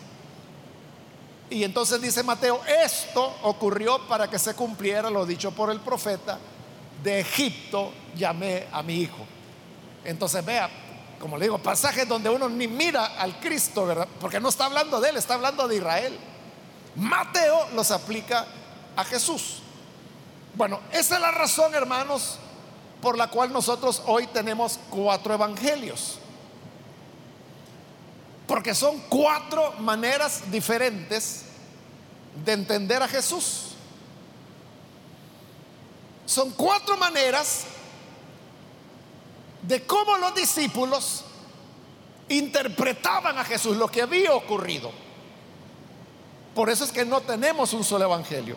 Y 1.51 1.65
entonces 1.65 2.01
dice 2.01 2.23
Mateo, 2.23 2.63
esto 2.65 3.37
ocurrió 3.43 3.99
para 4.09 4.29
que 4.31 4.39
se 4.39 4.55
cumpliera 4.55 5.11
lo 5.11 5.27
dicho 5.27 5.51
por 5.51 5.71
el 5.71 5.81
profeta, 5.81 6.39
de 7.03 7.21
Egipto 7.21 7.93
llamé 8.17 8.67
a 8.73 8.83
mi 8.83 8.95
hijo. 8.95 9.27
Entonces 10.05 10.43
vea, 10.43 10.71
como 11.21 11.37
le 11.37 11.45
digo, 11.45 11.59
pasajes 11.59 12.09
donde 12.09 12.31
uno 12.31 12.49
ni 12.49 12.67
mira 12.67 13.19
al 13.19 13.39
Cristo, 13.39 13.85
¿verdad? 13.85 14.09
Porque 14.21 14.41
no 14.41 14.49
está 14.49 14.65
hablando 14.65 15.01
de 15.01 15.11
él, 15.11 15.17
está 15.19 15.35
hablando 15.35 15.69
de 15.69 15.77
Israel. 15.77 16.19
Mateo 16.97 17.69
los 17.75 17.91
aplica 17.91 18.47
a 18.97 19.05
Jesús. 19.05 19.59
Bueno, 20.55 20.81
esa 20.93 21.15
es 21.17 21.21
la 21.21 21.31
razón, 21.31 21.75
hermanos, 21.75 22.39
por 23.01 23.17
la 23.17 23.29
cual 23.29 23.53
nosotros 23.53 24.03
hoy 24.07 24.27
tenemos 24.29 24.79
cuatro 24.91 25.35
evangelios. 25.35 26.19
Porque 28.47 28.75
son 28.75 29.01
cuatro 29.09 29.73
maneras 29.79 30.51
diferentes 30.51 31.45
de 32.45 32.53
entender 32.53 33.03
a 33.03 33.09
Jesús. 33.09 33.69
Son 36.27 36.51
cuatro 36.51 36.97
maneras 36.97 37.65
de 39.63 39.85
cómo 39.87 40.17
los 40.19 40.35
discípulos 40.35 41.25
interpretaban 42.29 43.39
a 43.39 43.45
Jesús, 43.45 43.77
lo 43.77 43.89
que 43.89 44.03
había 44.03 44.35
ocurrido. 44.35 44.91
Por 46.55 46.69
eso 46.69 46.85
es 46.85 46.93
que 46.93 47.05
no 47.05 47.21
tenemos 47.21 47.73
un 47.73 47.85
solo 47.85 48.05
evangelio. 48.05 48.57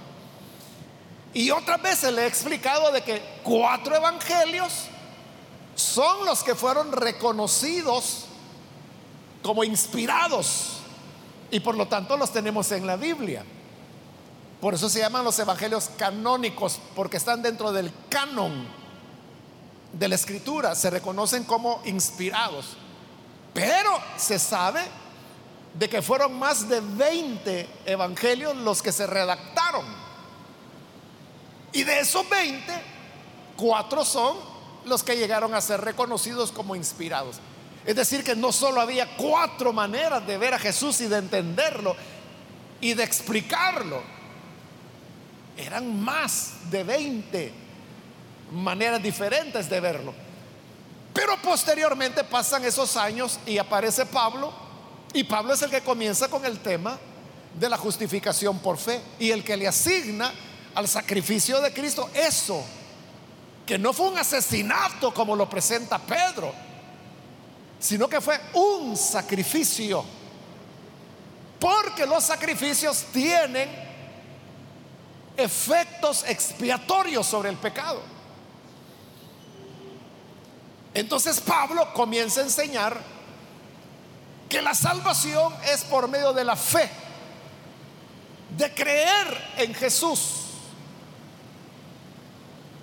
Y 1.36 1.52
otras 1.52 1.82
veces 1.82 2.14
le 2.14 2.24
he 2.24 2.28
explicado 2.28 2.94
de 2.94 3.02
que 3.02 3.22
cuatro 3.44 3.94
evangelios 3.94 4.86
son 5.76 6.26
los 6.26 6.42
que 6.42 6.56
fueron 6.56 6.94
reconocidos 6.94 8.28
como 9.44 9.66
inspirados 9.66 10.78
y 11.52 11.60
por 11.60 11.76
lo 11.76 11.90
tanto 11.90 12.16
los 12.16 12.32
tenemos 12.32 12.72
en 12.72 12.88
la 12.88 12.96
Biblia. 12.96 13.44
Por 14.62 14.76
eso 14.76 14.88
se 14.88 15.00
llaman 15.00 15.26
los 15.26 15.38
evangelios 15.38 15.90
canónicos, 15.98 16.80
porque 16.96 17.18
están 17.18 17.42
dentro 17.42 17.74
del 17.74 17.92
canon 18.08 18.66
de 19.92 20.08
la 20.08 20.16
escritura, 20.16 20.74
se 20.74 20.90
reconocen 20.90 21.44
como 21.44 21.82
inspirados. 21.84 22.78
Pero 23.54 23.92
se 24.16 24.40
sabe 24.40 24.84
de 25.74 25.90
que 25.90 26.02
fueron 26.02 26.40
más 26.40 26.70
de 26.70 26.80
20 26.80 27.70
evangelios 27.88 28.56
los 28.56 28.82
que 28.82 28.94
se 28.94 29.06
redactaron. 29.06 30.05
Y 31.76 31.84
de 31.84 32.00
esos 32.00 32.28
20, 32.30 32.74
cuatro 33.58 34.06
son 34.06 34.38
los 34.86 35.04
que 35.04 35.18
llegaron 35.18 35.54
a 35.54 35.60
ser 35.60 35.82
reconocidos 35.82 36.50
como 36.54 36.74
inspirados. 36.74 37.36
Es 37.86 37.98
decir, 37.98 38.24
que 38.24 38.34
no 38.34 38.54
solo 38.54 38.80
había 38.80 39.18
cuatro 39.18 39.74
maneras 39.74 40.26
de 40.26 40.38
ver 40.38 40.54
a 40.54 40.60
Jesús 40.60 41.02
y 41.02 41.08
de 41.08 41.18
entenderlo 41.18 41.98
y 42.80 42.94
de 42.94 43.04
explicarlo, 43.04 44.02
eran 45.58 46.02
más 46.02 46.54
de 46.72 46.86
20 46.86 47.54
maneras 48.54 49.04
diferentes 49.04 49.70
de 49.70 49.80
verlo. 49.82 50.14
Pero 51.14 51.36
posteriormente 51.42 52.24
pasan 52.24 52.64
esos 52.64 52.96
años 52.96 53.38
y 53.46 53.58
aparece 53.58 54.06
Pablo, 54.06 54.54
y 55.14 55.26
Pablo 55.26 55.54
es 55.54 55.62
el 55.62 55.72
que 55.72 55.82
comienza 55.82 56.30
con 56.30 56.46
el 56.46 56.60
tema 56.60 56.98
de 57.60 57.68
la 57.68 57.78
justificación 57.78 58.60
por 58.60 58.78
fe 58.78 59.02
y 59.20 59.32
el 59.32 59.44
que 59.44 59.58
le 59.58 59.68
asigna 59.68 60.32
al 60.76 60.88
sacrificio 60.88 61.62
de 61.62 61.74
Cristo 61.74 62.10
eso, 62.14 62.64
que 63.66 63.80
no 63.80 63.94
fue 63.94 64.10
un 64.10 64.18
asesinato 64.18 65.14
como 65.14 65.36
lo 65.36 65.50
presenta 65.50 65.98
Pedro, 65.98 66.54
sino 67.80 68.08
que 68.08 68.22
fue 68.22 68.40
un 68.54 68.96
sacrificio. 68.96 70.04
Porque 71.60 72.06
los 72.06 72.24
sacrificios 72.24 73.06
tienen 73.12 73.70
efectos 75.38 76.24
expiatorios 76.28 77.26
sobre 77.26 77.50
el 77.50 77.58
pecado. 77.58 78.02
Entonces 80.94 81.40
Pablo 81.42 81.94
comienza 81.94 82.42
a 82.42 82.44
enseñar 82.44 82.98
que 84.48 84.62
la 84.62 84.74
salvación 84.74 85.54
es 85.74 85.84
por 85.86 86.08
medio 86.08 86.34
de 86.34 86.44
la 86.44 86.56
fe, 86.56 86.90
de 88.58 88.74
creer 88.74 89.54
en 89.58 89.74
Jesús. 89.74 90.45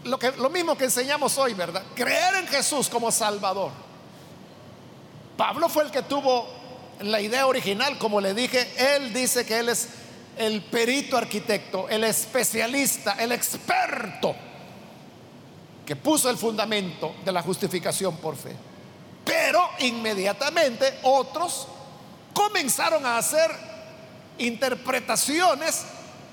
Lo, 0.05 0.19
que, 0.19 0.33
lo 0.33 0.51
mismo 0.51 0.77
que 0.77 0.85
enseñamos 0.85 1.39
hoy, 1.39 1.55
¿verdad? 1.55 1.83
Creer 1.95 2.37
en 2.37 2.49
Jesús 2.49 2.89
como 2.89 3.11
Salvador. 3.13 3.71
Pablo 5.37 5.69
fue 5.69 5.85
el 5.85 5.91
que 5.91 6.03
tuvo 6.03 6.47
la 7.01 7.21
idea 7.21 7.47
original, 7.47 7.99
como 7.99 8.21
le 8.21 8.35
dije, 8.35 8.69
él 8.77 9.13
dice 9.13 9.45
que 9.45 9.59
él 9.59 9.69
es 9.69 9.89
el 10.37 10.63
perito 10.63 11.17
arquitecto, 11.17 11.89
el 11.89 12.05
especialista, 12.05 13.17
el 13.19 13.33
experto 13.33 14.35
que 15.85 15.97
puso 15.97 16.31
el 16.31 16.37
fundamento 16.37 17.15
de 17.25 17.33
la 17.33 17.43
justificación 17.43 18.17
por 18.17 18.37
fe. 18.37 18.55
Pero 19.25 19.69
inmediatamente 19.81 21.01
otros 21.03 21.67
comenzaron 22.33 23.05
a 23.05 23.19
hacer 23.19 23.51
interpretaciones 24.39 25.85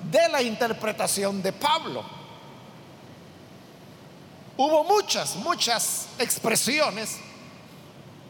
de 0.10 0.30
la 0.30 0.42
interpretación 0.42 1.42
de 1.42 1.52
Pablo. 1.52 2.19
Hubo 4.62 4.84
muchas, 4.84 5.38
muchas 5.38 6.08
expresiones, 6.20 7.16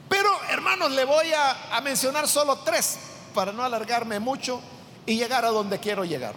pero 0.08 0.30
hermanos, 0.52 0.92
le 0.92 1.04
voy 1.04 1.26
a, 1.34 1.82
mencionar 1.82 2.28
solo 2.28 2.60
tres 2.60 3.00
para 3.34 3.52
no 3.52 3.64
alargarme 3.64 4.20
mucho 4.20 4.62
y 5.08 5.18
llegar 5.18 5.44
a 5.44 5.50
donde 5.50 5.80
quiero 5.80 6.06
llegar. 6.06 6.36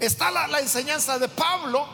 Está 0.00 0.30
la 0.30 0.58
enseñanza 0.58 1.18
de 1.18 1.28
Pablo 1.28 1.86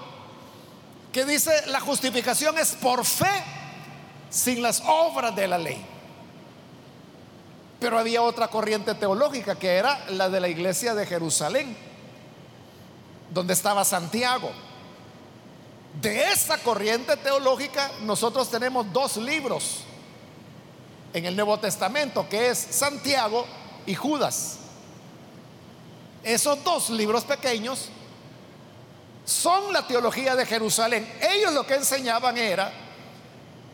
que 1.12 1.24
dice 1.24 1.66
la 1.66 1.80
justificación 1.80 2.56
es 2.56 2.76
por 2.76 3.04
fe 3.04 3.42
sin 4.30 4.62
las 4.62 4.80
obras 4.86 5.34
de 5.34 5.48
la 5.48 5.58
ley. 5.58 5.84
Pero 7.80 7.98
había 7.98 8.22
otra 8.22 8.46
corriente 8.46 8.94
teológica 8.94 9.58
que 9.58 9.70
era 9.70 9.98
la 10.10 10.28
de 10.28 10.38
la 10.38 10.46
iglesia 10.46 10.94
de 10.94 11.06
Jerusalén, 11.06 11.76
donde 13.32 13.52
estaba 13.52 13.84
Santiago. 13.84 14.69
De 15.94 16.30
esa 16.30 16.58
corriente 16.58 17.16
teológica 17.16 17.90
nosotros 18.02 18.50
tenemos 18.50 18.92
dos 18.92 19.16
libros 19.16 19.80
en 21.12 21.26
el 21.26 21.34
Nuevo 21.34 21.58
Testamento, 21.58 22.28
que 22.28 22.50
es 22.50 22.58
Santiago 22.58 23.46
y 23.86 23.94
Judas. 23.94 24.58
Esos 26.22 26.62
dos 26.62 26.90
libros 26.90 27.24
pequeños 27.24 27.88
son 29.24 29.72
la 29.72 29.86
teología 29.86 30.36
de 30.36 30.46
Jerusalén. 30.46 31.10
Ellos 31.20 31.52
lo 31.52 31.66
que 31.66 31.74
enseñaban 31.74 32.36
era 32.36 32.72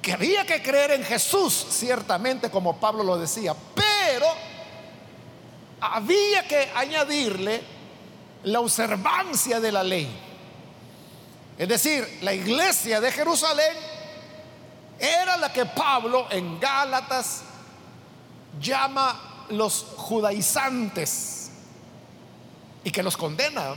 que 0.01 0.13
había 0.13 0.47
que 0.47 0.63
creer 0.63 0.93
en 0.93 1.05
Jesús, 1.05 1.67
ciertamente 1.71 2.51
como 2.51 2.79
Pablo 2.79 3.03
lo 3.03 3.19
decía, 3.19 3.55
pero 3.75 4.27
había 5.81 6.47
que 6.47 6.71
añadirle 6.75 7.61
la 8.45 8.61
observancia 8.61 9.59
de 9.59 9.73
la 9.73 9.83
ley. 9.83 10.09
Es 11.59 11.69
decir, 11.69 12.19
la 12.23 12.35
iglesia 12.35 13.01
de 13.01 13.11
Jerusalén 13.11 13.73
era 14.99 15.37
la 15.37 15.53
que 15.53 15.65
Pablo 15.67 16.27
en 16.31 16.61
Gálatas 16.61 17.43
llama 18.61 19.47
los 19.51 19.87
judaizantes 19.97 21.51
y 22.85 22.91
que 22.91 23.03
los 23.03 23.17
condenan, 23.17 23.75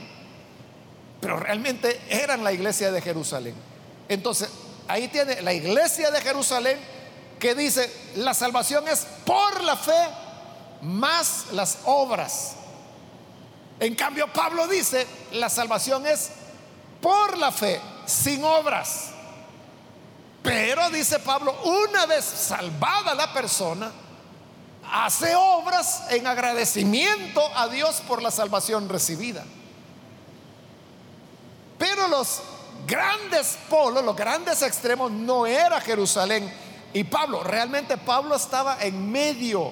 pero 1.22 1.38
realmente 1.38 2.02
eran 2.10 2.44
la 2.44 2.52
iglesia 2.52 2.92
de 2.92 3.02
Jerusalén. 3.02 3.56
Entonces, 4.08 4.50
ahí 4.88 5.08
tiene 5.08 5.42
la 5.42 5.54
iglesia 5.54 6.12
de 6.12 6.22
Jerusalén 6.22 6.80
que 7.40 7.56
dice, 7.56 7.92
la 8.16 8.34
salvación 8.34 8.88
es 8.88 9.06
por 9.26 9.64
la 9.64 9.78
fe 9.78 10.08
más 10.82 11.48
las 11.54 11.80
obras. 11.86 12.56
En 13.80 13.96
cambio, 13.96 14.32
Pablo 14.34 14.68
dice, 14.68 15.08
la 15.32 15.50
salvación 15.50 16.06
es 16.06 16.32
por 17.02 17.38
la 17.38 17.52
fe, 17.52 17.82
sin 18.06 18.44
obras. 18.44 19.12
Pero, 20.42 20.90
dice 20.90 21.20
Pablo, 21.20 21.54
una 21.64 22.06
vez 22.06 22.24
salvada 22.24 23.14
la 23.14 23.34
persona, 23.34 23.92
hace 24.92 25.36
obras 25.36 26.04
en 26.10 26.26
agradecimiento 26.26 27.42
a 27.56 27.68
Dios 27.68 28.02
por 28.08 28.22
la 28.22 28.32
salvación 28.32 28.90
recibida. 28.90 29.44
Pero 31.78 32.08
los 32.08 32.42
grandes 32.88 33.58
polos, 33.70 34.04
los 34.04 34.16
grandes 34.16 34.62
extremos 34.62 35.12
no 35.12 35.46
era 35.46 35.80
Jerusalén 35.82 36.52
y 36.94 37.04
Pablo. 37.04 37.44
Realmente 37.44 37.98
Pablo 37.98 38.36
estaba 38.36 38.78
en 38.82 39.12
medio. 39.12 39.72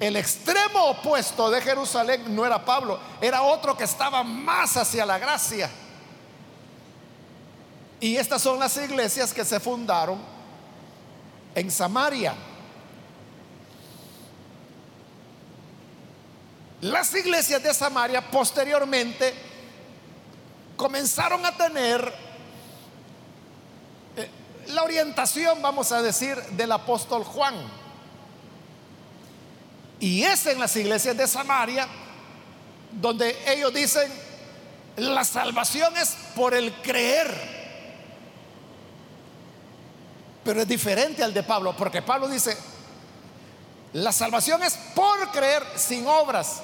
El 0.00 0.16
extremo 0.16 0.84
opuesto 0.90 1.50
de 1.50 1.60
Jerusalén 1.60 2.34
no 2.34 2.46
era 2.46 2.64
Pablo, 2.64 3.00
era 3.20 3.42
otro 3.42 3.76
que 3.76 3.84
estaba 3.84 4.22
más 4.22 4.76
hacia 4.76 5.04
la 5.04 5.18
gracia. 5.18 5.68
Y 8.00 8.16
estas 8.16 8.40
son 8.42 8.60
las 8.60 8.76
iglesias 8.76 9.34
que 9.34 9.44
se 9.44 9.58
fundaron 9.58 10.20
en 11.54 11.70
Samaria. 11.70 12.34
Las 16.80 17.12
iglesias 17.14 17.60
de 17.60 17.74
Samaria 17.74 18.30
posteriormente 18.30 19.34
comenzaron 20.76 21.44
a 21.44 21.56
tener 21.56 22.14
eh, 24.16 24.30
la 24.68 24.84
orientación, 24.84 25.60
vamos 25.60 25.90
a 25.90 26.00
decir, 26.02 26.40
del 26.52 26.70
apóstol 26.70 27.24
Juan. 27.24 27.56
Y 30.00 30.22
es 30.22 30.46
en 30.46 30.60
las 30.60 30.74
iglesias 30.76 31.16
de 31.16 31.26
Samaria 31.26 31.86
donde 32.92 33.36
ellos 33.46 33.72
dicen, 33.74 34.10
la 34.96 35.24
salvación 35.24 35.96
es 35.96 36.16
por 36.34 36.54
el 36.54 36.72
creer 36.82 37.58
pero 40.48 40.62
es 40.62 40.68
diferente 40.68 41.22
al 41.22 41.34
de 41.34 41.42
Pablo, 41.42 41.76
porque 41.76 42.00
Pablo 42.00 42.26
dice, 42.26 42.56
la 43.92 44.12
salvación 44.12 44.62
es 44.62 44.78
por 44.94 45.30
creer 45.30 45.62
sin 45.76 46.06
obras. 46.06 46.62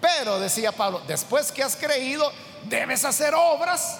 Pero, 0.00 0.40
decía 0.40 0.72
Pablo, 0.72 1.00
después 1.06 1.52
que 1.52 1.62
has 1.62 1.76
creído, 1.76 2.32
debes 2.64 3.04
hacer 3.04 3.32
obras 3.32 3.96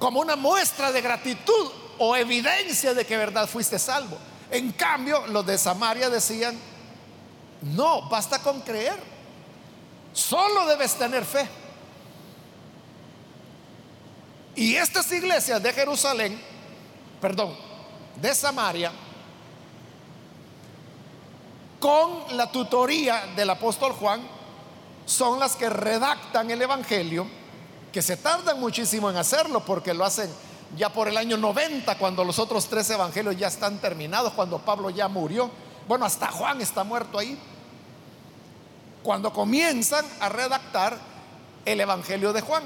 como 0.00 0.18
una 0.18 0.34
muestra 0.34 0.90
de 0.90 1.00
gratitud 1.00 1.70
o 1.98 2.16
evidencia 2.16 2.92
de 2.92 3.06
que 3.06 3.16
verdad 3.16 3.46
fuiste 3.46 3.78
salvo. 3.78 4.18
En 4.50 4.72
cambio, 4.72 5.24
los 5.28 5.46
de 5.46 5.56
Samaria 5.56 6.10
decían, 6.10 6.58
no, 7.62 8.08
basta 8.08 8.40
con 8.40 8.60
creer. 8.60 8.98
Solo 10.12 10.66
debes 10.66 10.94
tener 10.94 11.24
fe. 11.24 11.48
Y 14.56 14.74
estas 14.74 15.10
iglesias 15.12 15.62
de 15.62 15.72
Jerusalén, 15.72 16.40
perdón, 17.20 17.54
de 18.16 18.34
Samaria, 18.34 18.92
con 21.78 22.36
la 22.36 22.50
tutoría 22.50 23.26
del 23.36 23.50
apóstol 23.50 23.92
Juan, 23.92 24.20
son 25.06 25.38
las 25.38 25.56
que 25.56 25.70
redactan 25.70 26.50
el 26.50 26.60
Evangelio, 26.60 27.26
que 27.92 28.02
se 28.02 28.16
tardan 28.16 28.60
muchísimo 28.60 29.10
en 29.10 29.16
hacerlo 29.16 29.64
porque 29.64 29.94
lo 29.94 30.04
hacen 30.04 30.30
ya 30.76 30.88
por 30.92 31.08
el 31.08 31.16
año 31.16 31.36
90, 31.36 31.98
cuando 31.98 32.22
los 32.24 32.38
otros 32.38 32.66
tres 32.66 32.88
evangelios 32.90 33.36
ya 33.36 33.48
están 33.48 33.78
terminados, 33.78 34.32
cuando 34.34 34.58
Pablo 34.58 34.90
ya 34.90 35.08
murió. 35.08 35.50
Bueno, 35.88 36.04
hasta 36.04 36.30
Juan 36.30 36.60
está 36.60 36.84
muerto 36.84 37.18
ahí. 37.18 37.36
Cuando 39.02 39.32
comienzan 39.32 40.04
a 40.20 40.28
redactar 40.28 40.98
el 41.64 41.80
Evangelio 41.80 42.32
de 42.32 42.40
Juan. 42.40 42.62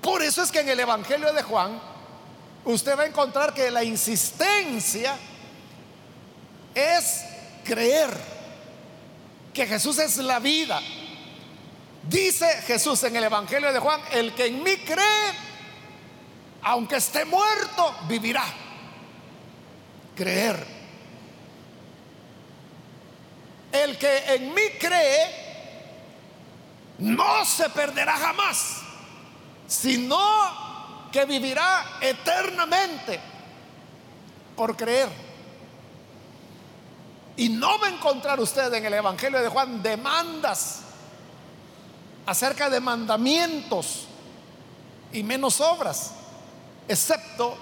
Por 0.00 0.22
eso 0.22 0.42
es 0.42 0.50
que 0.50 0.60
en 0.60 0.68
el 0.68 0.80
Evangelio 0.80 1.32
de 1.32 1.42
Juan 1.42 1.80
usted 2.64 2.98
va 2.98 3.02
a 3.02 3.06
encontrar 3.06 3.52
que 3.52 3.70
la 3.70 3.84
insistencia 3.84 5.16
es 6.74 7.24
creer 7.64 8.10
que 9.52 9.66
Jesús 9.66 9.98
es 9.98 10.16
la 10.18 10.38
vida. 10.38 10.80
Dice 12.02 12.46
Jesús 12.62 13.02
en 13.04 13.16
el 13.16 13.24
Evangelio 13.24 13.72
de 13.72 13.78
Juan, 13.78 14.00
el 14.12 14.34
que 14.34 14.46
en 14.46 14.62
mí 14.62 14.76
cree, 14.78 15.32
aunque 16.62 16.96
esté 16.96 17.24
muerto, 17.24 17.94
vivirá. 18.08 18.44
Creer. 20.14 20.79
El 23.72 23.96
que 23.98 24.34
en 24.34 24.52
mí 24.54 24.62
cree, 24.78 25.40
no 26.98 27.44
se 27.44 27.70
perderá 27.70 28.16
jamás, 28.16 28.82
sino 29.66 30.18
que 31.12 31.24
vivirá 31.24 31.98
eternamente 32.00 33.20
por 34.56 34.76
creer. 34.76 35.08
Y 37.36 37.48
no 37.48 37.78
va 37.78 37.86
a 37.86 37.90
encontrar 37.90 38.38
usted 38.40 38.72
en 38.74 38.84
el 38.84 38.92
Evangelio 38.92 39.40
de 39.40 39.48
Juan 39.48 39.82
demandas 39.82 40.80
acerca 42.26 42.68
de 42.68 42.80
mandamientos 42.80 44.04
y 45.12 45.22
menos 45.22 45.60
obras, 45.60 46.12
excepto 46.86 47.56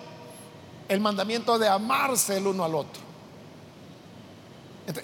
el 0.89 1.01
mandamiento 1.01 1.59
de 1.59 1.69
amarse 1.69 2.39
el 2.39 2.47
uno 2.47 2.65
al 2.65 2.75
otro. 2.75 3.08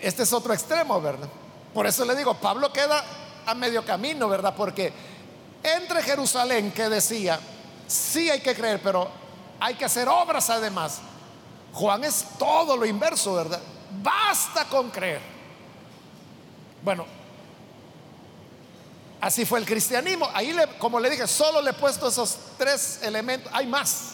Este 0.01 0.23
es 0.23 0.33
otro 0.33 0.55
extremo, 0.55 1.01
¿verdad? 1.01 1.29
Por 1.75 1.87
eso 1.87 2.05
le 2.05 2.17
digo, 2.17 2.35
Pablo 2.35 2.73
queda 2.73 3.05
a 3.45 3.55
medio 3.55 3.85
camino, 3.85 4.29
¿verdad? 4.29 4.55
Porque 4.57 4.93
entre 5.63 6.03
Jerusalén 6.03 6.73
que 6.73 6.89
decía, 6.89 7.39
sí 7.87 8.31
hay 8.31 8.41
que 8.41 8.55
creer, 8.55 8.81
pero 8.83 9.11
hay 9.61 9.75
que 9.75 9.85
hacer 9.85 10.09
obras 10.09 10.49
además. 10.49 11.01
Juan 11.75 12.05
es 12.05 12.25
todo 12.39 12.77
lo 12.77 12.87
inverso, 12.87 13.35
¿verdad? 13.35 13.61
Basta 14.03 14.65
con 14.67 14.91
creer. 14.91 15.21
Bueno, 16.83 17.05
así 19.21 19.45
fue 19.45 19.59
el 19.59 19.67
cristianismo. 19.67 20.29
Ahí, 20.33 20.57
como 20.79 21.01
le 21.01 21.11
dije, 21.11 21.27
solo 21.27 21.61
le 21.61 21.71
he 21.71 21.75
puesto 21.75 22.09
esos 22.09 22.39
tres 22.57 23.01
elementos. 23.03 23.51
Hay 23.55 23.67
más, 23.67 24.13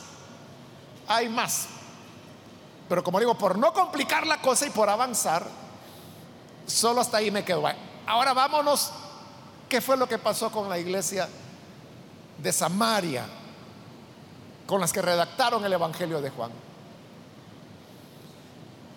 hay 1.06 1.28
más. 1.28 1.66
Pero 2.90 3.05
como 3.05 3.20
digo, 3.20 3.38
por 3.38 3.57
no 3.57 3.72
complicar 3.72 4.26
la 4.26 4.42
cosa 4.42 4.66
y 4.66 4.70
por 4.70 4.90
avanzar, 4.90 5.46
solo 6.66 7.00
hasta 7.00 7.18
ahí 7.18 7.31
me 7.31 7.44
quedo. 7.44 7.62
Ahora 8.05 8.33
vámonos, 8.33 8.90
¿qué 9.68 9.81
fue 9.81 9.96
lo 9.96 10.09
que 10.09 10.18
pasó 10.18 10.50
con 10.50 10.68
la 10.68 10.76
iglesia 10.76 11.29
de 12.37 12.53
Samaria? 12.53 13.24
Con 14.66 14.81
las 14.81 14.92
que 14.92 15.00
redactaron 15.00 15.64
el 15.64 15.72
Evangelio 15.72 16.20
de 16.20 16.31
Juan. 16.31 16.50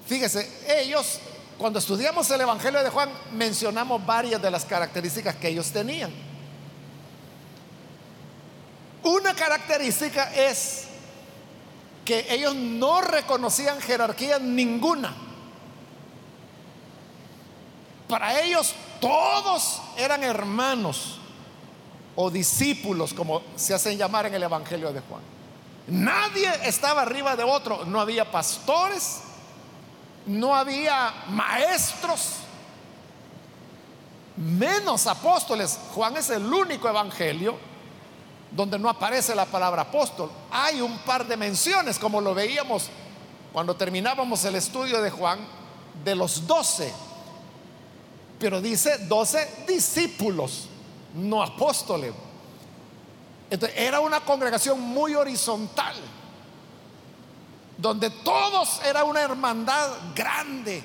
Fíjese, 0.07 0.81
ellos, 0.81 1.19
cuando 1.59 1.77
estudiamos 1.77 2.27
el 2.31 2.41
Evangelio 2.41 2.83
de 2.83 2.89
Juan, 2.89 3.11
mencionamos 3.33 4.03
varias 4.03 4.41
de 4.41 4.49
las 4.49 4.65
características 4.65 5.35
que 5.35 5.49
ellos 5.49 5.71
tenían. 5.71 6.11
Una 9.03 9.35
característica 9.35 10.33
es 10.33 10.87
que 12.05 12.25
ellos 12.33 12.55
no 12.55 13.01
reconocían 13.01 13.79
jerarquía 13.79 14.39
ninguna. 14.39 15.13
Para 18.07 18.41
ellos 18.41 18.75
todos 18.99 19.81
eran 19.97 20.23
hermanos 20.23 21.19
o 22.15 22.29
discípulos, 22.29 23.13
como 23.13 23.41
se 23.55 23.73
hacen 23.73 23.97
llamar 23.97 24.25
en 24.27 24.35
el 24.35 24.43
Evangelio 24.43 24.93
de 24.93 25.01
Juan. 25.01 25.21
Nadie 25.87 26.49
estaba 26.63 27.01
arriba 27.01 27.35
de 27.35 27.43
otro, 27.43 27.85
no 27.85 27.99
había 27.99 28.29
pastores, 28.29 29.21
no 30.25 30.55
había 30.55 31.13
maestros, 31.29 32.35
menos 34.37 35.07
apóstoles. 35.07 35.79
Juan 35.93 36.17
es 36.17 36.29
el 36.29 36.45
único 36.45 36.87
evangelio 36.87 37.57
donde 38.55 38.77
no 38.77 38.89
aparece 38.89 39.33
la 39.35 39.45
palabra 39.45 39.83
apóstol. 39.83 40.31
Hay 40.51 40.81
un 40.81 40.97
par 40.99 41.25
de 41.25 41.35
menciones, 41.37 41.97
como 41.97 42.21
lo 42.21 42.33
veíamos 42.33 42.89
cuando 43.51 43.75
terminábamos 43.75 44.43
el 44.45 44.55
estudio 44.55 45.01
de 45.01 45.09
Juan, 45.09 45.39
de 46.03 46.15
los 46.15 46.45
doce. 46.45 46.93
Pero 48.39 48.61
dice 48.61 48.97
doce 49.07 49.65
discípulos, 49.67 50.67
no 51.13 51.41
apóstoles. 51.41 52.13
Entonces, 53.49 53.77
era 53.77 53.99
una 53.99 54.19
congregación 54.21 54.79
muy 54.81 55.15
horizontal 55.15 55.95
donde 57.77 58.09
todos 58.09 58.81
era 58.85 59.03
una 59.03 59.21
hermandad 59.21 59.89
grande. 60.15 60.83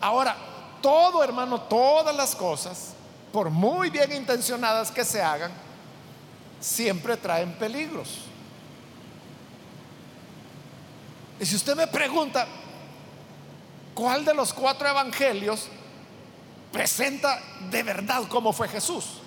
Ahora, 0.00 0.36
todo 0.82 1.22
hermano, 1.22 1.60
todas 1.62 2.14
las 2.14 2.34
cosas, 2.34 2.92
por 3.32 3.50
muy 3.50 3.90
bien 3.90 4.12
intencionadas 4.12 4.90
que 4.90 5.04
se 5.04 5.22
hagan, 5.22 5.52
siempre 6.66 7.16
traen 7.16 7.52
peligros. 7.52 8.22
Y 11.38 11.46
si 11.46 11.54
usted 11.54 11.76
me 11.76 11.86
pregunta, 11.86 12.48
¿cuál 13.94 14.24
de 14.24 14.34
los 14.34 14.52
cuatro 14.52 14.88
evangelios 14.88 15.68
presenta 16.72 17.40
de 17.70 17.82
verdad 17.84 18.24
cómo 18.28 18.52
fue 18.52 18.66
Jesús? 18.68 19.20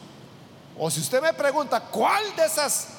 O 0.77 0.91
si 0.91 0.99
usted 0.99 1.21
me 1.21 1.33
pregunta, 1.33 1.79
¿cuál 1.79 2.35
de 2.35 2.45
esas 2.45 2.89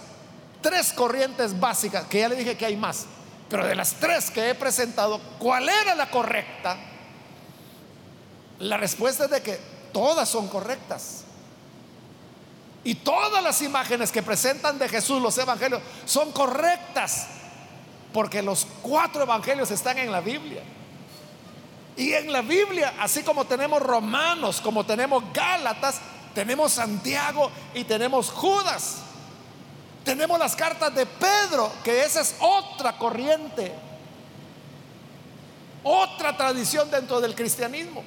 tres 0.62 0.92
corrientes 0.94 1.58
básicas, 1.58 2.06
que 2.06 2.20
ya 2.20 2.28
le 2.28 2.36
dije 2.36 2.56
que 2.56 2.64
hay 2.64 2.76
más, 2.76 3.06
pero 3.50 3.66
de 3.66 3.74
las 3.74 3.94
tres 3.94 4.30
que 4.30 4.48
he 4.48 4.54
presentado, 4.54 5.20
¿cuál 5.38 5.68
era 5.68 5.94
la 5.94 6.10
correcta? 6.10 6.78
La 8.58 8.78
respuesta 8.78 9.24
es 9.24 9.30
de 9.30 9.42
que 9.42 9.58
todas 9.92 10.28
son 10.28 10.48
correctas. 10.48 11.24
Y 12.82 12.94
todas 12.94 13.42
las 13.42 13.60
imágenes 13.60 14.10
que 14.10 14.22
presentan 14.22 14.78
de 14.78 14.88
Jesús 14.88 15.20
los 15.20 15.36
evangelios 15.36 15.82
son 16.06 16.32
correctas, 16.32 17.26
porque 18.12 18.42
los 18.42 18.66
cuatro 18.82 19.22
evangelios 19.22 19.70
están 19.70 19.98
en 19.98 20.10
la 20.10 20.20
Biblia. 20.20 20.62
Y 21.96 22.14
en 22.14 22.32
la 22.32 22.40
Biblia, 22.40 22.94
así 22.98 23.22
como 23.22 23.44
tenemos 23.44 23.82
Romanos, 23.82 24.60
como 24.62 24.86
tenemos 24.86 25.22
Gálatas, 25.34 26.00
tenemos 26.34 26.72
Santiago 26.72 27.50
y 27.74 27.84
tenemos 27.84 28.30
Judas. 28.30 29.02
Tenemos 30.04 30.38
las 30.38 30.56
cartas 30.56 30.94
de 30.94 31.04
Pedro, 31.04 31.70
que 31.84 32.02
esa 32.02 32.22
es 32.22 32.34
otra 32.40 32.96
corriente, 32.96 33.74
otra 35.82 36.34
tradición 36.34 36.90
dentro 36.90 37.20
del 37.20 37.34
cristianismo. 37.34 38.02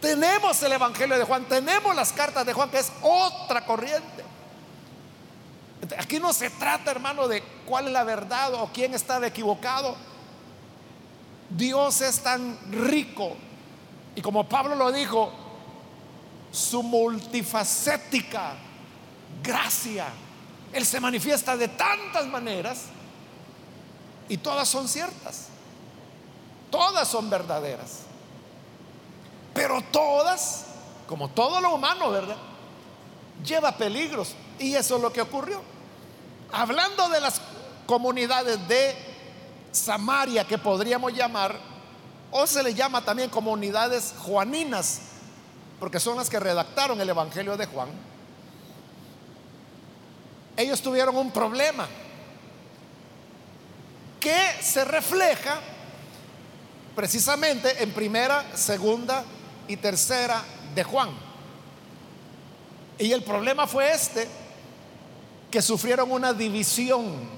Tenemos 0.00 0.62
el 0.62 0.72
Evangelio 0.72 1.18
de 1.18 1.24
Juan, 1.24 1.46
tenemos 1.46 1.94
las 1.94 2.12
cartas 2.12 2.44
de 2.44 2.52
Juan, 2.52 2.70
que 2.70 2.78
es 2.78 2.92
otra 3.02 3.64
corriente. 3.64 4.24
Aquí 5.98 6.18
no 6.18 6.32
se 6.32 6.50
trata, 6.50 6.90
hermano, 6.90 7.28
de 7.28 7.42
cuál 7.64 7.86
es 7.86 7.92
la 7.92 8.04
verdad 8.04 8.54
o 8.54 8.70
quién 8.72 8.94
estaba 8.94 9.26
equivocado. 9.26 9.96
Dios 11.50 12.00
es 12.00 12.20
tan 12.20 12.58
rico 12.72 13.36
y 14.16 14.22
como 14.22 14.48
Pablo 14.48 14.74
lo 14.74 14.90
dijo, 14.90 15.30
su 16.50 16.82
multifacética 16.82 18.54
gracia 19.42 20.06
Él 20.72 20.86
se 20.86 21.00
manifiesta 21.00 21.56
de 21.56 21.68
tantas 21.68 22.26
maneras 22.26 22.84
y 24.28 24.38
todas 24.38 24.68
son 24.68 24.88
ciertas. 24.88 25.48
Todas 26.70 27.06
son 27.06 27.30
verdaderas. 27.30 28.05
Pero 29.56 29.80
todas, 29.90 30.66
como 31.08 31.30
todo 31.30 31.62
lo 31.62 31.74
humano, 31.74 32.10
¿verdad? 32.10 32.36
Lleva 33.42 33.72
peligros. 33.72 34.34
Y 34.58 34.74
eso 34.74 34.96
es 34.96 35.02
lo 35.02 35.10
que 35.10 35.22
ocurrió. 35.22 35.62
Hablando 36.52 37.08
de 37.08 37.20
las 37.20 37.40
comunidades 37.86 38.68
de 38.68 38.94
Samaria 39.72 40.46
que 40.46 40.58
podríamos 40.58 41.14
llamar, 41.14 41.58
o 42.30 42.46
se 42.46 42.62
le 42.62 42.74
llama 42.74 43.02
también 43.02 43.30
comunidades 43.30 44.14
juaninas, 44.18 45.00
porque 45.80 46.00
son 46.00 46.18
las 46.18 46.28
que 46.28 46.38
redactaron 46.38 47.00
el 47.00 47.08
Evangelio 47.08 47.56
de 47.56 47.64
Juan, 47.64 47.88
ellos 50.58 50.82
tuvieron 50.82 51.16
un 51.16 51.30
problema 51.30 51.86
que 54.20 54.36
se 54.60 54.84
refleja 54.84 55.60
precisamente 56.94 57.82
en 57.82 57.92
primera, 57.92 58.44
segunda 58.54 59.24
y 59.68 59.76
tercera 59.76 60.42
de 60.74 60.84
Juan. 60.84 61.10
Y 62.98 63.12
el 63.12 63.22
problema 63.22 63.66
fue 63.66 63.92
este, 63.92 64.26
que 65.50 65.60
sufrieron 65.60 66.10
una 66.10 66.32
división 66.32 67.28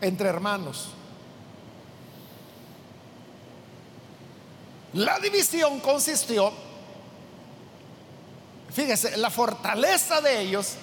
entre 0.00 0.28
hermanos. 0.28 0.88
La 4.94 5.18
división 5.18 5.80
consistió, 5.80 6.52
fíjese, 8.70 9.16
la 9.16 9.30
fortaleza 9.30 10.20
de 10.20 10.40
ellos, 10.40 10.74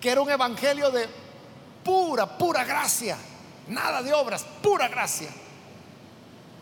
que 0.00 0.10
era 0.10 0.20
un 0.20 0.30
evangelio 0.30 0.90
de 0.90 1.06
pura, 1.84 2.38
pura 2.38 2.64
gracia, 2.64 3.18
nada 3.68 4.02
de 4.02 4.12
obras, 4.14 4.44
pura 4.62 4.88
gracia. 4.88 5.28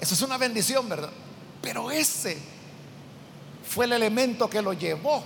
Eso 0.01 0.15
es 0.15 0.23
una 0.23 0.37
bendición, 0.37 0.89
¿verdad? 0.89 1.11
Pero 1.63 1.91
ese 1.91 2.54
fue 3.67 3.87
el 3.87 3.93
elemento 3.93 4.49
que 4.49 4.63
lo 4.63 4.73
llevó 4.73 5.25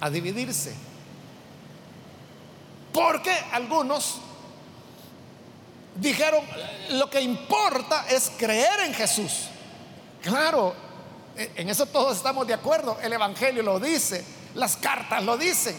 a 0.00 0.10
dividirse. 0.10 0.74
Porque 2.92 3.32
algunos 3.52 4.18
dijeron, 5.96 6.42
lo 6.90 7.10
que 7.10 7.20
importa 7.20 8.06
es 8.08 8.30
creer 8.38 8.80
en 8.86 8.94
Jesús. 8.94 9.48
Claro, 10.22 10.74
e, 11.36 11.52
en 11.56 11.68
eso 11.68 11.86
todos 11.86 12.16
estamos 12.16 12.46
de 12.46 12.54
acuerdo. 12.54 12.98
El 13.02 13.12
Evangelio 13.12 13.62
lo 13.62 13.78
dice, 13.78 14.24
las 14.54 14.76
cartas 14.76 15.22
lo 15.22 15.36
dicen. 15.36 15.76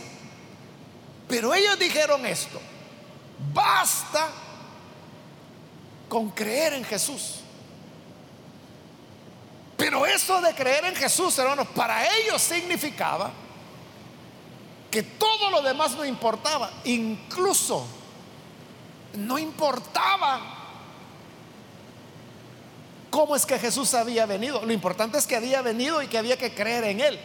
Pero 1.27 1.53
ellos 1.53 1.77
dijeron 1.77 2.25
esto, 2.25 2.59
basta 3.53 4.29
con 6.07 6.29
creer 6.29 6.73
en 6.73 6.85
Jesús. 6.85 7.41
Pero 9.77 10.07
eso 10.07 10.41
de 10.41 10.55
creer 10.55 10.85
en 10.85 10.95
Jesús, 10.95 11.37
hermanos, 11.37 11.67
para 11.75 12.03
ellos 12.17 12.41
significaba 12.41 13.31
que 14.89 15.03
todo 15.03 15.51
lo 15.51 15.61
demás 15.61 15.95
no 15.95 16.03
importaba. 16.03 16.71
Incluso 16.83 17.85
no 19.13 19.37
importaba 19.37 20.41
cómo 23.11 23.35
es 23.35 23.45
que 23.45 23.59
Jesús 23.59 23.93
había 23.93 24.25
venido. 24.25 24.65
Lo 24.65 24.73
importante 24.73 25.19
es 25.19 25.27
que 25.27 25.35
había 25.35 25.61
venido 25.61 26.01
y 26.01 26.07
que 26.07 26.17
había 26.17 26.37
que 26.37 26.55
creer 26.55 26.83
en 26.85 26.99
Él. 26.99 27.19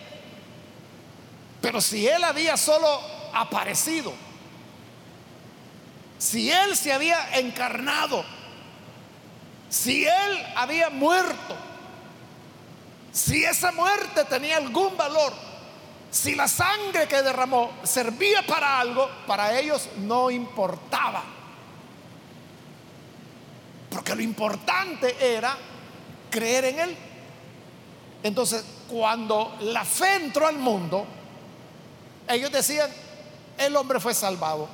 Pero 1.63 1.81
si 1.81 2.07
Él 2.07 2.23
había 2.23 2.59
solo 2.59 3.01
aparecido, 3.33 4.13
si 6.19 6.51
Él 6.51 6.77
se 6.77 6.93
había 6.93 7.39
encarnado, 7.39 8.25
si 9.71 10.05
Él 10.05 10.47
había 10.55 10.91
muerto, 10.91 11.57
si 13.13 13.45
esa 13.45 13.73
muerte 13.73 14.25
tenía 14.25 14.57
algún 14.57 14.97
valor, 14.97 15.33
si 16.11 16.35
la 16.35 16.49
sangre 16.49 17.07
que 17.07 17.23
derramó 17.23 17.73
servía 17.83 18.45
para 18.47 18.81
algo, 18.81 19.09
para 19.27 19.59
ellos 19.59 19.89
no 19.99 20.31
importaba. 20.31 21.23
Porque 23.91 24.15
lo 24.15 24.23
importante 24.23 25.15
era 25.21 25.57
creer 26.31 26.65
en 26.65 26.81
Él. 26.81 26.97
Entonces, 28.23 28.65
cuando 28.89 29.57
la 29.61 29.85
fe 29.85 30.17
entró 30.17 30.47
al 30.47 30.59
mundo, 30.59 31.07
ellos 32.29 32.51
decían, 32.51 32.91
el 33.59 33.77
hombre 33.77 34.01
fue 34.01 34.15
salvado. 34.15 34.69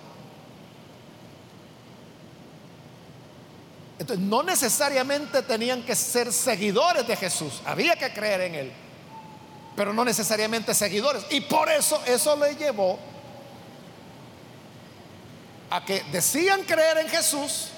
Entonces, 3.99 4.25
no 4.25 4.43
necesariamente 4.43 5.43
tenían 5.43 5.83
que 5.83 5.97
ser 5.97 6.33
seguidores 6.33 7.07
de 7.07 7.17
Jesús, 7.17 7.61
había 7.65 7.97
que 7.97 8.13
creer 8.13 8.43
en 8.43 8.55
Él, 8.55 8.73
pero 9.75 9.93
no 9.93 10.05
necesariamente 10.05 10.73
seguidores. 10.73 11.27
Y 11.31 11.41
por 11.41 11.69
eso 11.69 12.01
eso 12.07 12.37
le 12.37 12.55
llevó 12.55 12.99
a 15.71 15.85
que 15.85 16.03
decían 16.13 16.63
creer 16.63 16.99
en 16.99 17.09
Jesús, 17.09 17.69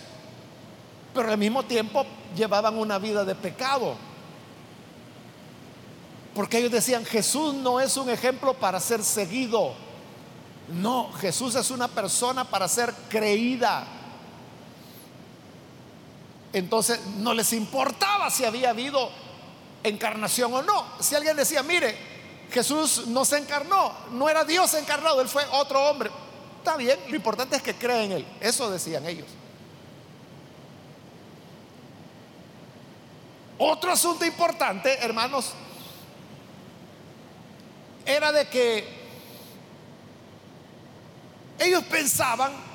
pero 1.14 1.30
al 1.30 1.38
mismo 1.38 1.62
tiempo 1.64 2.04
llevaban 2.36 2.76
una 2.78 2.98
vida 2.98 3.24
de 3.24 3.34
pecado. 3.34 3.96
Porque 6.34 6.58
ellos 6.58 6.70
decían, 6.70 7.04
Jesús 7.04 7.54
no 7.54 7.80
es 7.80 7.96
un 7.96 8.08
ejemplo 8.08 8.54
para 8.54 8.78
ser 8.78 9.02
seguido. 9.02 9.74
No, 10.68 11.12
Jesús 11.14 11.56
es 11.56 11.70
una 11.70 11.88
persona 11.88 12.44
para 12.44 12.68
ser 12.68 12.94
creída. 13.08 13.84
Entonces 16.52 17.00
no 17.18 17.32
les 17.34 17.52
importaba 17.52 18.30
si 18.30 18.44
había 18.44 18.70
habido 18.70 19.10
encarnación 19.84 20.52
o 20.52 20.62
no. 20.62 20.84
Si 21.00 21.14
alguien 21.14 21.36
decía, 21.36 21.62
mire, 21.62 21.96
Jesús 22.50 23.06
no 23.06 23.24
se 23.24 23.38
encarnó, 23.38 23.92
no 24.10 24.28
era 24.28 24.44
Dios 24.44 24.74
encarnado, 24.74 25.20
él 25.20 25.28
fue 25.28 25.44
otro 25.52 25.88
hombre. 25.88 26.10
Está 26.58 26.76
bien, 26.76 26.98
lo 27.08 27.16
importante 27.16 27.56
es 27.56 27.62
que 27.62 27.74
crea 27.74 28.02
en 28.02 28.12
él. 28.12 28.26
Eso 28.40 28.70
decían 28.70 29.06
ellos. 29.06 29.28
Otro 33.56 33.92
asunto 33.92 34.24
importante, 34.24 34.98
hermanos, 35.04 35.52
era 38.06 38.32
de 38.32 38.48
que 38.48 39.00
ellos 41.58 41.84
pensaban 41.84 42.69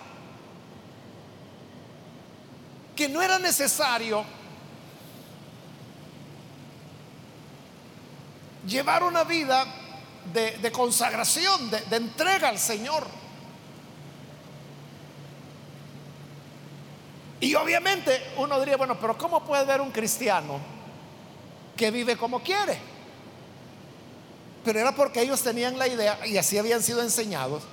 que 2.96 3.10
no 3.10 3.22
era 3.22 3.40
necesario 3.40 4.24
llevar 8.66 9.04
una 9.04 9.24
vida 9.24 9.66
de, 10.34 10.72
consagración, 10.72 11.70
de, 11.70 11.82
de 11.82 11.96
entrega 11.98 12.50
al 12.50 12.58
Señor. 12.58 13.06
Y 17.40 17.54
obviamente 17.56 18.34
uno 18.38 18.60
diría, 18.60 18.78
bueno, 18.78 18.98
pero 19.00 19.18
¿cómo 19.18 19.44
puede 19.44 19.66
ver 19.66 19.82
un 19.82 19.92
cristiano 19.92 20.76
que 21.76 21.92
vive 21.92 22.18
como 22.18 22.42
quiere. 22.42 22.78
Pero 24.64 24.80
era 24.80 24.96
porque 24.96 25.22
ellos 25.22 25.42
tenían 25.42 25.78
la 25.78 25.88
idea, 25.88 26.26
y 26.26 26.38
así 26.38 26.58
habían 26.58 26.82
sido 26.82 27.02
enseñados, 27.02 27.64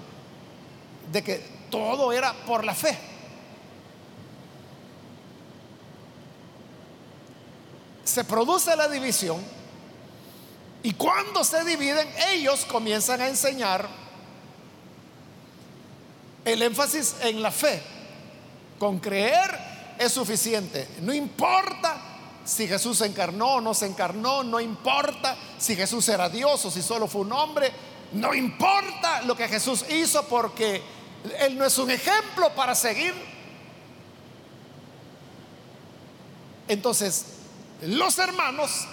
de 1.11 1.23
que 1.23 1.41
todo 1.71 2.13
era 2.13 2.33
por 2.47 2.65
la 2.65 2.75
fe. 2.75 2.99
Se 8.05 8.25
produce 8.25 8.75
la 8.77 8.89
división 8.89 9.41
y 10.83 10.95
cuando 10.95 11.45
se 11.45 11.65
dividen 11.65 12.09
ellos 12.31 12.65
comienzan 12.65 13.21
a 13.21 13.29
enseñar 13.29 13.89
el 16.45 16.63
énfasis 16.63 17.17
en 17.21 17.41
la 17.41 17.51
fe. 17.51 17.83
Con 18.79 18.99
creer 18.99 19.97
es 19.99 20.13
suficiente. 20.13 20.89
No 21.01 21.15
importa 21.15 21.97
si 22.45 22.67
Jesús 22.67 22.99
se 22.99 23.07
encarnó 23.07 23.55
o 23.55 23.61
no 23.61 23.75
se 23.75 23.87
encarnó, 23.87 24.43
no 24.43 24.59
importa 24.61 25.37
si 25.59 25.77
Jesús 25.77 26.09
era 26.09 26.29
Dios 26.29 26.65
o 26.65 26.71
si 26.71 26.83
solo 26.83 27.07
fue 27.07 27.21
un 27.21 27.33
hombre, 27.33 27.71
no 28.13 28.35
importa 28.35 29.23
lo 29.23 29.37
que 29.37 29.47
Jesús 29.47 29.85
hizo 29.89 30.25
porque 30.25 30.83
Él 31.39 31.57
no 31.57 31.65
es 31.65 31.79
un 31.79 31.91
ejemplo 31.91 32.53
para 32.55 32.75
seguir. 32.75 33.15
Entonces, 36.67 37.27
los 37.83 38.19
hermanos 38.19 38.87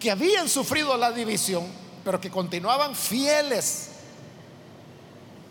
que 0.00 0.10
habían 0.10 0.48
sufrido 0.48 0.96
la 0.96 1.12
división, 1.12 1.66
pero 2.04 2.20
que 2.20 2.30
continuaban 2.30 2.94
fieles, 2.94 3.90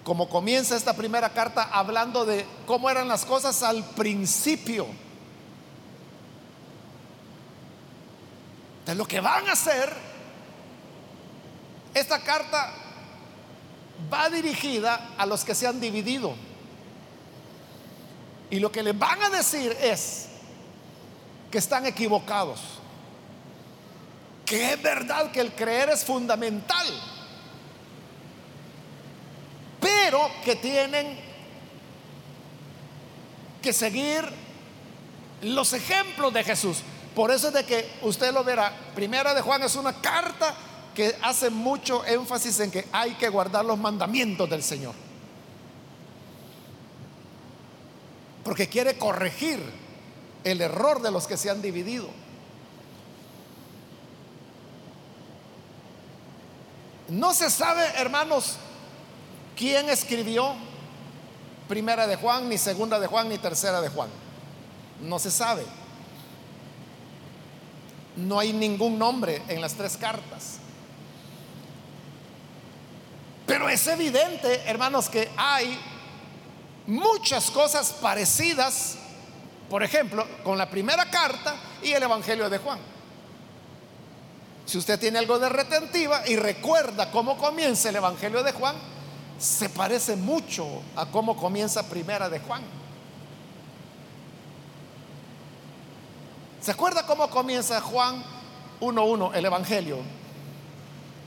como 0.03 0.29
comienza 0.29 0.75
esta 0.75 0.95
primera 0.95 1.33
carta 1.33 1.69
hablando 1.71 2.25
de 2.25 2.45
cómo 2.65 2.89
eran 2.89 3.07
las 3.07 3.25
cosas 3.25 3.61
al 3.61 3.83
principio. 3.91 4.87
Entonces 8.79 8.97
lo 8.97 9.05
que 9.05 9.19
van 9.19 9.47
a 9.49 9.51
hacer, 9.51 9.93
esta 11.93 12.23
carta 12.23 12.73
va 14.11 14.29
dirigida 14.29 15.09
a 15.17 15.25
los 15.25 15.43
que 15.43 15.53
se 15.53 15.67
han 15.67 15.79
dividido. 15.79 16.33
Y 18.49 18.59
lo 18.59 18.71
que 18.71 18.81
les 18.81 18.97
van 18.97 19.21
a 19.23 19.29
decir 19.29 19.75
es 19.81 20.29
que 21.51 21.57
están 21.57 21.85
equivocados. 21.85 22.59
Que 24.45 24.73
es 24.73 24.81
verdad 24.81 25.31
que 25.31 25.41
el 25.41 25.53
creer 25.53 25.89
es 25.89 26.05
fundamental. 26.05 26.87
Pero 29.79 30.29
que 30.43 30.55
tienen 30.55 31.19
que 33.61 33.73
seguir 33.73 34.23
los 35.41 35.73
ejemplos 35.73 36.33
de 36.33 36.43
Jesús. 36.43 36.77
Por 37.15 37.31
eso 37.31 37.47
es 37.47 37.53
de 37.53 37.65
que 37.65 37.89
usted 38.03 38.33
lo 38.33 38.43
verá. 38.43 38.71
Primera 38.95 39.33
de 39.33 39.41
Juan 39.41 39.63
es 39.63 39.75
una 39.75 39.93
carta 40.01 40.55
que 40.93 41.15
hace 41.21 41.49
mucho 41.49 42.05
énfasis 42.05 42.59
en 42.59 42.71
que 42.71 42.87
hay 42.91 43.13
que 43.13 43.29
guardar 43.29 43.65
los 43.65 43.77
mandamientos 43.77 44.49
del 44.49 44.63
Señor. 44.63 44.95
Porque 48.43 48.67
quiere 48.67 48.97
corregir 48.97 49.59
el 50.43 50.61
error 50.61 51.01
de 51.01 51.11
los 51.11 51.27
que 51.27 51.37
se 51.37 51.49
han 51.49 51.61
dividido. 51.61 52.09
No 57.09 57.33
se 57.33 57.49
sabe, 57.49 57.85
hermanos, 57.95 58.57
quién 59.55 59.89
escribió 59.89 60.55
Primera 61.67 62.07
de 62.07 62.15
Juan, 62.15 62.47
ni 62.47 62.57
Segunda 62.57 62.99
de 62.99 63.07
Juan, 63.07 63.29
ni 63.29 63.37
Tercera 63.37 63.81
de 63.81 63.89
Juan. 63.89 64.09
No 65.01 65.19
se 65.19 65.31
sabe. 65.31 65.65
No 68.15 68.39
hay 68.39 68.53
ningún 68.53 68.97
nombre 68.97 69.41
en 69.47 69.61
las 69.61 69.73
tres 69.73 69.97
cartas. 69.97 70.59
Pero 73.45 73.69
es 73.69 73.85
evidente, 73.87 74.63
hermanos, 74.65 75.09
que 75.09 75.29
hay 75.37 75.79
muchas 76.85 77.51
cosas 77.51 77.91
parecidas, 78.01 78.97
por 79.69 79.83
ejemplo, 79.83 80.25
con 80.43 80.57
la 80.57 80.69
primera 80.69 81.09
carta 81.09 81.55
y 81.83 81.91
el 81.91 82.03
Evangelio 82.03 82.49
de 82.49 82.57
Juan. 82.57 82.79
Si 84.65 84.77
usted 84.77 84.99
tiene 84.99 85.19
algo 85.19 85.39
de 85.39 85.49
retentiva 85.49 86.27
y 86.27 86.35
recuerda 86.35 87.11
cómo 87.11 87.37
comienza 87.37 87.89
el 87.89 87.95
Evangelio 87.95 88.43
de 88.43 88.51
Juan, 88.51 88.75
se 89.37 89.69
parece 89.69 90.15
mucho 90.15 90.81
a 90.95 91.05
cómo 91.05 91.37
comienza 91.37 91.87
primera 91.89 92.29
de 92.29 92.39
Juan. 92.39 92.63
¿Se 96.61 96.71
acuerda 96.71 97.05
cómo 97.05 97.29
comienza 97.29 97.79
Juan 97.79 98.23
1.1, 98.81 99.35
el 99.35 99.45
Evangelio? 99.45 99.99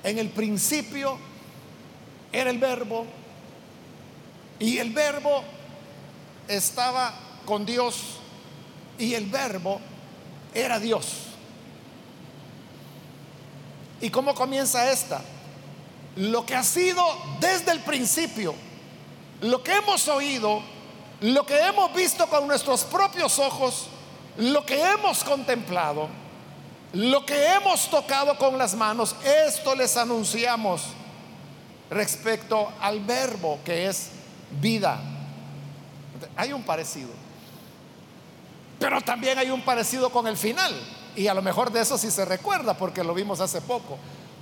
En 0.03 0.18
el 0.18 0.31
principio 0.31 1.18
era 2.33 2.50
el 2.50 2.59
verbo 2.59 3.07
y 4.59 4.79
el 4.79 4.92
verbo 4.92 5.42
estaba 6.46 7.14
con 7.46 7.64
Dios 7.64 8.19
y 8.98 9.14
el 9.14 9.26
verbo 9.26 9.81
era 10.55 10.79
Dios. 10.79 11.07
¿Y 14.00 14.11
cómo 14.11 14.35
comienza 14.35 14.90
esta? 14.90 15.20
Lo 16.16 16.44
que 16.44 16.55
ha 16.55 16.62
sido 16.62 17.05
desde 17.38 17.72
el 17.72 17.81
principio, 17.81 18.55
lo 19.42 19.62
que 19.62 19.76
hemos 19.76 20.09
oído, 20.09 20.62
lo 21.20 21.44
que 21.44 21.59
hemos 21.61 21.92
visto 21.94 22.26
con 22.29 22.46
nuestros 22.46 22.85
propios 22.85 23.38
ojos, 23.38 23.88
lo 24.38 24.64
que 24.64 24.83
hemos 24.83 25.22
contemplado, 25.22 26.09
lo 26.92 27.24
que 27.24 27.53
hemos 27.53 27.88
tocado 27.88 28.37
con 28.38 28.59
las 28.59 28.74
manos, 28.74 29.14
esto 29.46 29.74
les 29.74 29.96
anunciamos 29.96 30.83
respecto 31.90 32.72
al 32.81 33.00
verbo 33.00 33.59
que 33.64 33.87
es 33.87 34.11
vida. 34.61 35.00
Hay 36.37 36.53
un 36.53 36.62
parecido. 36.62 37.11
Pero 38.81 39.01
también 39.03 39.38
hay 39.38 39.51
un 39.51 39.62
parecido 39.62 40.11
con 40.11 40.27
el 40.27 40.37
final. 40.37 40.75
Y 41.14 41.29
a 41.29 41.35
lo 41.35 41.43
mejor 41.43 41.71
de 41.71 41.81
eso 41.81 41.97
sí 41.97 42.11
se 42.11 42.25
recuerda 42.25 42.75
porque 42.75 43.05
lo 43.05 43.14
vimos 43.14 43.40
hace 43.40 43.61
poco. 43.61 43.97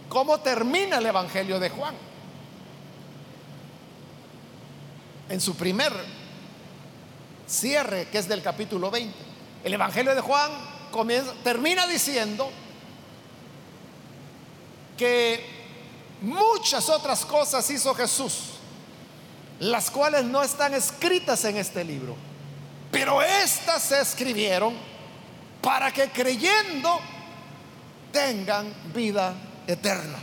¿Cómo 0.09 0.39
termina 0.41 0.97
el 0.97 1.05
Evangelio 1.05 1.61
de 1.61 1.69
Juan? 1.69 1.95
En 5.29 5.43
su 5.43 5.55
primer 5.55 5.93
cierre, 7.47 8.09
que 8.09 8.17
es 8.17 8.27
del 8.27 8.43
capítulo 8.43 8.91
20. 8.91 9.15
El 9.65 9.75
Evangelio 9.75 10.15
de 10.15 10.23
Juan 10.23 10.51
termina 11.45 11.87
diciendo 11.87 12.49
que 14.97 15.59
Muchas 16.21 16.89
otras 16.89 17.25
cosas 17.25 17.69
hizo 17.71 17.95
Jesús, 17.95 18.35
las 19.61 19.91
cuales 19.91 20.25
no 20.25 20.43
están 20.43 20.75
escritas 20.75 21.45
en 21.45 21.57
este 21.57 21.85
libro, 21.85 22.17
pero 22.91 23.23
estas 23.23 23.83
se 23.83 24.01
escribieron 24.01 24.75
para 25.61 25.91
que 25.93 26.09
creyendo 26.09 26.99
tengan 28.13 28.73
vida 28.95 29.35
eterna. 29.67 30.19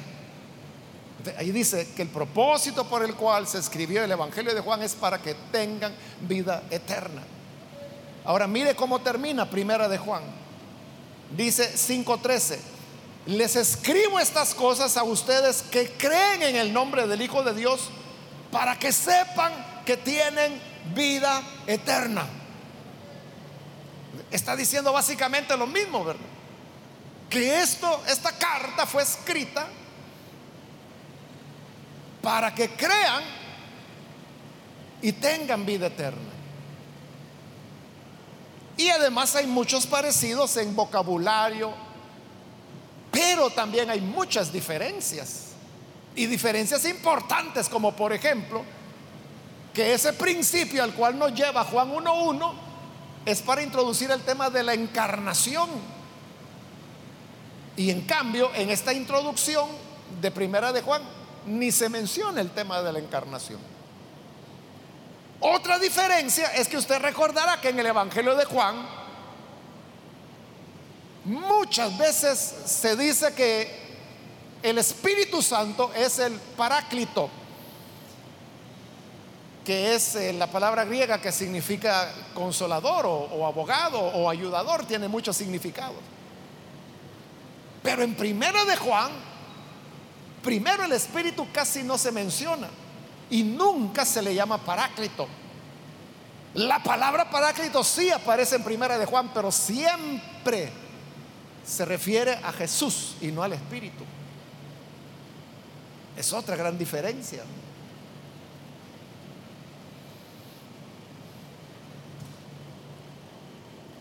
Ahí 1.38 1.52
dice 1.52 1.90
que 1.96 2.04
el 2.04 2.10
propósito 2.10 2.88
por 2.88 3.04
el 3.04 3.16
cual 3.16 3.48
se 3.48 3.58
escribió 3.58 4.04
el 4.04 4.12
Evangelio 4.12 4.54
de 4.54 4.62
Juan 4.62 4.84
es 4.84 4.94
para 4.94 5.18
que 5.20 5.34
tengan 5.52 5.94
vida 6.22 6.64
eterna. 6.70 7.24
Ahora 8.24 8.48
mire 8.48 8.76
cómo 8.76 9.00
termina 9.02 9.50
Primera 9.50 9.88
de 9.88 9.98
Juan. 9.98 10.24
Dice 11.36 11.76
5:13 11.76 12.76
les 13.26 13.56
escribo 13.56 14.20
estas 14.20 14.54
cosas 14.54 14.98
a 14.98 15.04
ustedes 15.04 15.64
que 15.64 15.90
creen 15.92 16.44
en 16.44 16.56
el 16.56 16.72
nombre 16.72 17.08
del 17.08 17.22
Hijo 17.22 17.44
de 17.44 17.56
Dios 17.56 17.90
para 18.52 18.78
que 18.78 18.92
sepan 18.92 19.52
que 19.86 19.98
tienen 19.98 20.62
vida 20.94 21.42
eterna. 21.66 22.28
Está 24.32 24.56
diciendo 24.56 24.92
básicamente 24.92 25.56
lo 25.58 25.68
mismo, 25.68 26.04
¿verdad? 26.04 26.22
Que 27.30 27.62
esto, 27.62 28.04
esta 28.08 28.32
carta 28.32 28.86
fue 28.86 29.04
escrita 29.04 29.68
para 32.22 32.54
que 32.54 32.70
crean 32.72 33.24
y 35.02 35.12
tengan 35.12 35.66
vida 35.66 35.88
eterna. 35.88 36.32
Y 38.78 38.90
además 38.90 39.36
hay 39.36 39.48
muchos 39.48 39.86
parecidos 39.88 40.58
en 40.58 40.76
vocabulario, 40.76 41.74
pero 43.12 43.50
también 43.50 43.90
hay 43.90 44.02
muchas 44.02 44.52
diferencias. 44.52 45.52
Y 46.16 46.26
diferencias 46.26 46.86
importantes, 46.86 47.70
como 47.70 47.96
por 47.96 48.14
ejemplo, 48.14 48.64
que 49.74 49.94
ese 49.94 50.14
principio 50.14 50.84
al 50.84 50.94
cual 50.94 51.20
nos 51.20 51.34
lleva 51.34 51.64
Juan 51.66 51.94
1.1 51.94 52.65
es 53.26 53.42
para 53.42 53.62
introducir 53.62 54.12
el 54.12 54.22
tema 54.22 54.50
de 54.50 54.64
la 54.64 54.74
encarnación. 54.74 55.70
Y 57.78 57.90
en 57.90 58.02
cambio, 58.02 58.52
en 58.54 58.70
esta 58.70 58.94
introducción 58.94 59.68
de 60.22 60.32
primera 60.32 60.72
de 60.72 60.82
Juan, 60.82 61.02
ni 61.46 61.72
se 61.72 61.90
menciona 61.90 62.42
el 62.42 62.52
tema 62.52 62.82
de 62.82 62.94
la 62.94 63.00
encarnación. 63.00 63.60
Otra 65.40 65.78
diferencia 65.80 66.54
es 66.56 66.68
que 66.68 66.78
usted 66.78 67.00
recordará 67.00 67.60
que 67.60 67.70
en 67.70 67.80
el 67.80 67.86
Evangelio 67.88 68.36
de 68.36 68.46
Juan, 68.46 68.86
Muchas 71.26 71.98
veces 71.98 72.56
se 72.66 72.96
dice 72.96 73.34
que 73.34 73.68
el 74.62 74.78
Espíritu 74.78 75.42
Santo 75.42 75.92
es 75.96 76.20
el 76.20 76.34
paráclito, 76.34 77.32
que 79.66 79.96
es 79.96 80.16
eh, 80.16 80.32
la 80.32 80.48
palabra 80.48 80.86
griega 80.86 81.20
que 81.20 81.32
significa 81.32 82.10
consolador 82.34 83.06
o, 83.08 83.46
abogado 83.46 84.00
o 84.00 84.30
ayudador, 84.30 84.86
tiene 84.86 85.08
muchos 85.08 85.36
significados. 85.36 85.98
Pero 87.82 88.04
en 88.04 88.16
primero 88.16 88.64
de 88.66 88.78
Juan, 88.78 89.12
primero 90.44 90.86
el 90.86 90.92
Espíritu 90.92 91.48
casi 91.52 91.84
no 91.84 91.98
se 91.98 92.12
menciona 92.12 92.70
y 93.30 93.44
nunca 93.44 94.06
se 94.06 94.22
le 94.22 94.34
llama 94.34 94.60
paráclito. 94.60 95.28
La 96.54 96.82
palabra 96.82 97.30
paráclito 97.30 97.84
sí 97.84 98.12
aparece 98.12 98.56
en 98.56 98.64
primera 98.64 98.98
de 98.98 99.06
Juan, 99.06 99.32
pero 99.34 99.52
siempre 99.52 100.72
se 101.66 101.84
refiere 101.84 102.34
a 102.44 102.54
Jesús 102.54 103.16
y 103.20 103.28
no 103.28 103.44
al 103.44 103.54
Espíritu. 103.54 104.04
Es 106.16 106.32
otra 106.32 106.56
gran 106.56 106.78
diferencia. 106.78 107.44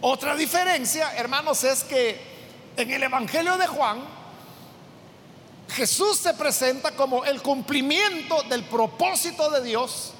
Otra 0.06 0.36
diferencia, 0.36 1.16
hermanos, 1.16 1.64
es 1.64 1.82
que 1.82 2.20
en 2.76 2.90
el 2.90 3.04
Evangelio 3.04 3.56
de 3.56 3.66
Juan, 3.66 4.04
Jesús 5.70 6.18
se 6.18 6.34
presenta 6.34 6.90
como 6.90 7.24
el 7.24 7.40
cumplimiento 7.40 8.42
del 8.42 8.64
propósito 8.64 9.48
de 9.48 9.62
Dios 9.62 10.12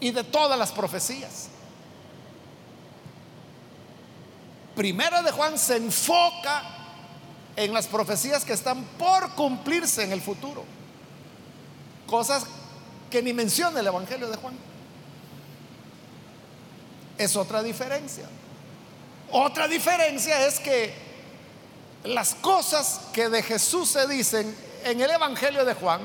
y 0.00 0.10
de 0.10 0.22
todas 0.22 0.58
las 0.58 0.70
profecías. 0.70 1.48
Primera 4.76 5.22
de 5.22 5.32
Juan 5.32 5.58
se 5.58 5.76
enfoca 5.76 6.62
en 7.56 7.72
las 7.72 7.86
profecías 7.86 8.44
que 8.44 8.52
están 8.52 8.84
por 8.98 9.30
cumplirse 9.30 10.04
en 10.04 10.12
el 10.12 10.20
futuro. 10.20 10.62
Cosas 12.06 12.44
que 13.10 13.22
ni 13.22 13.32
menciona 13.32 13.80
el 13.80 13.86
Evangelio 13.86 14.28
de 14.28 14.36
Juan. 14.36 14.58
Es 17.16 17.34
otra 17.34 17.62
diferencia. 17.62 18.28
Otra 19.36 19.66
diferencia 19.66 20.46
es 20.46 20.60
que 20.60 20.94
las 22.04 22.36
cosas 22.36 23.00
que 23.12 23.28
de 23.28 23.42
Jesús 23.42 23.88
se 23.88 24.06
dicen 24.06 24.56
en 24.84 25.00
el 25.00 25.10
Evangelio 25.10 25.64
de 25.64 25.74
Juan, 25.74 26.02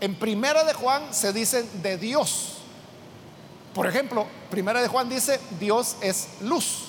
en 0.00 0.14
Primera 0.14 0.62
de 0.62 0.72
Juan 0.72 1.12
se 1.12 1.32
dicen 1.32 1.68
de 1.82 1.98
Dios. 1.98 2.58
Por 3.74 3.88
ejemplo, 3.88 4.28
Primera 4.48 4.80
de 4.80 4.86
Juan 4.86 5.08
dice, 5.08 5.40
Dios 5.58 5.96
es 6.02 6.28
luz. 6.42 6.84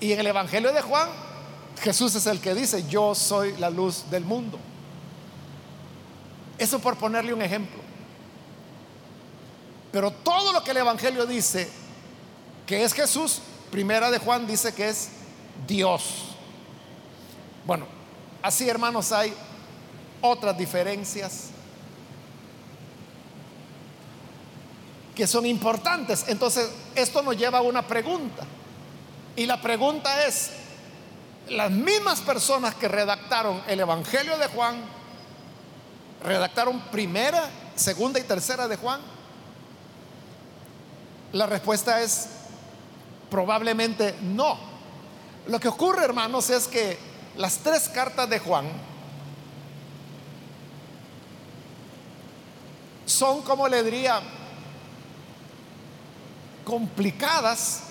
Y 0.00 0.10
en 0.10 0.18
el 0.18 0.26
Evangelio 0.26 0.72
de 0.72 0.82
Juan, 0.82 1.08
Jesús 1.82 2.12
es 2.16 2.26
el 2.26 2.40
que 2.40 2.52
dice, 2.52 2.84
yo 2.88 3.14
soy 3.14 3.56
la 3.58 3.70
luz 3.70 4.10
del 4.10 4.24
mundo. 4.24 4.58
Eso 6.58 6.80
por 6.80 6.96
ponerle 6.96 7.32
un 7.32 7.42
ejemplo. 7.42 7.80
Pero 9.92 10.10
todo 10.10 10.52
lo 10.52 10.64
que 10.64 10.72
el 10.72 10.78
Evangelio 10.78 11.26
dice 11.26 11.70
que 12.70 12.84
es 12.84 12.94
Jesús, 12.94 13.40
Primera 13.72 14.12
de 14.12 14.18
Juan 14.18 14.46
dice 14.46 14.72
que 14.72 14.88
es 14.88 15.08
Dios. 15.66 16.36
Bueno, 17.66 17.84
así 18.42 18.68
hermanos 18.68 19.10
hay 19.10 19.34
otras 20.20 20.56
diferencias 20.56 21.48
que 25.16 25.26
son 25.26 25.46
importantes. 25.46 26.26
Entonces, 26.28 26.70
esto 26.94 27.22
nos 27.22 27.36
lleva 27.36 27.58
a 27.58 27.62
una 27.62 27.84
pregunta. 27.84 28.44
Y 29.34 29.46
la 29.46 29.60
pregunta 29.60 30.24
es, 30.26 30.52
las 31.48 31.72
mismas 31.72 32.20
personas 32.20 32.76
que 32.76 32.86
redactaron 32.86 33.60
el 33.66 33.80
Evangelio 33.80 34.38
de 34.38 34.46
Juan, 34.46 34.80
redactaron 36.22 36.78
primera, 36.92 37.50
segunda 37.74 38.20
y 38.20 38.22
tercera 38.22 38.68
de 38.68 38.76
Juan. 38.76 39.00
La 41.32 41.46
respuesta 41.46 42.00
es 42.00 42.28
probablemente 43.30 44.16
no. 44.22 44.58
Lo 45.46 45.58
que 45.58 45.68
ocurre, 45.68 46.04
hermanos, 46.04 46.50
es 46.50 46.66
que 46.68 46.98
las 47.36 47.58
tres 47.58 47.88
cartas 47.88 48.28
de 48.28 48.38
Juan 48.38 48.66
son, 53.06 53.42
como 53.42 53.68
le 53.68 53.82
diría, 53.82 54.20
complicadas, 56.64 57.84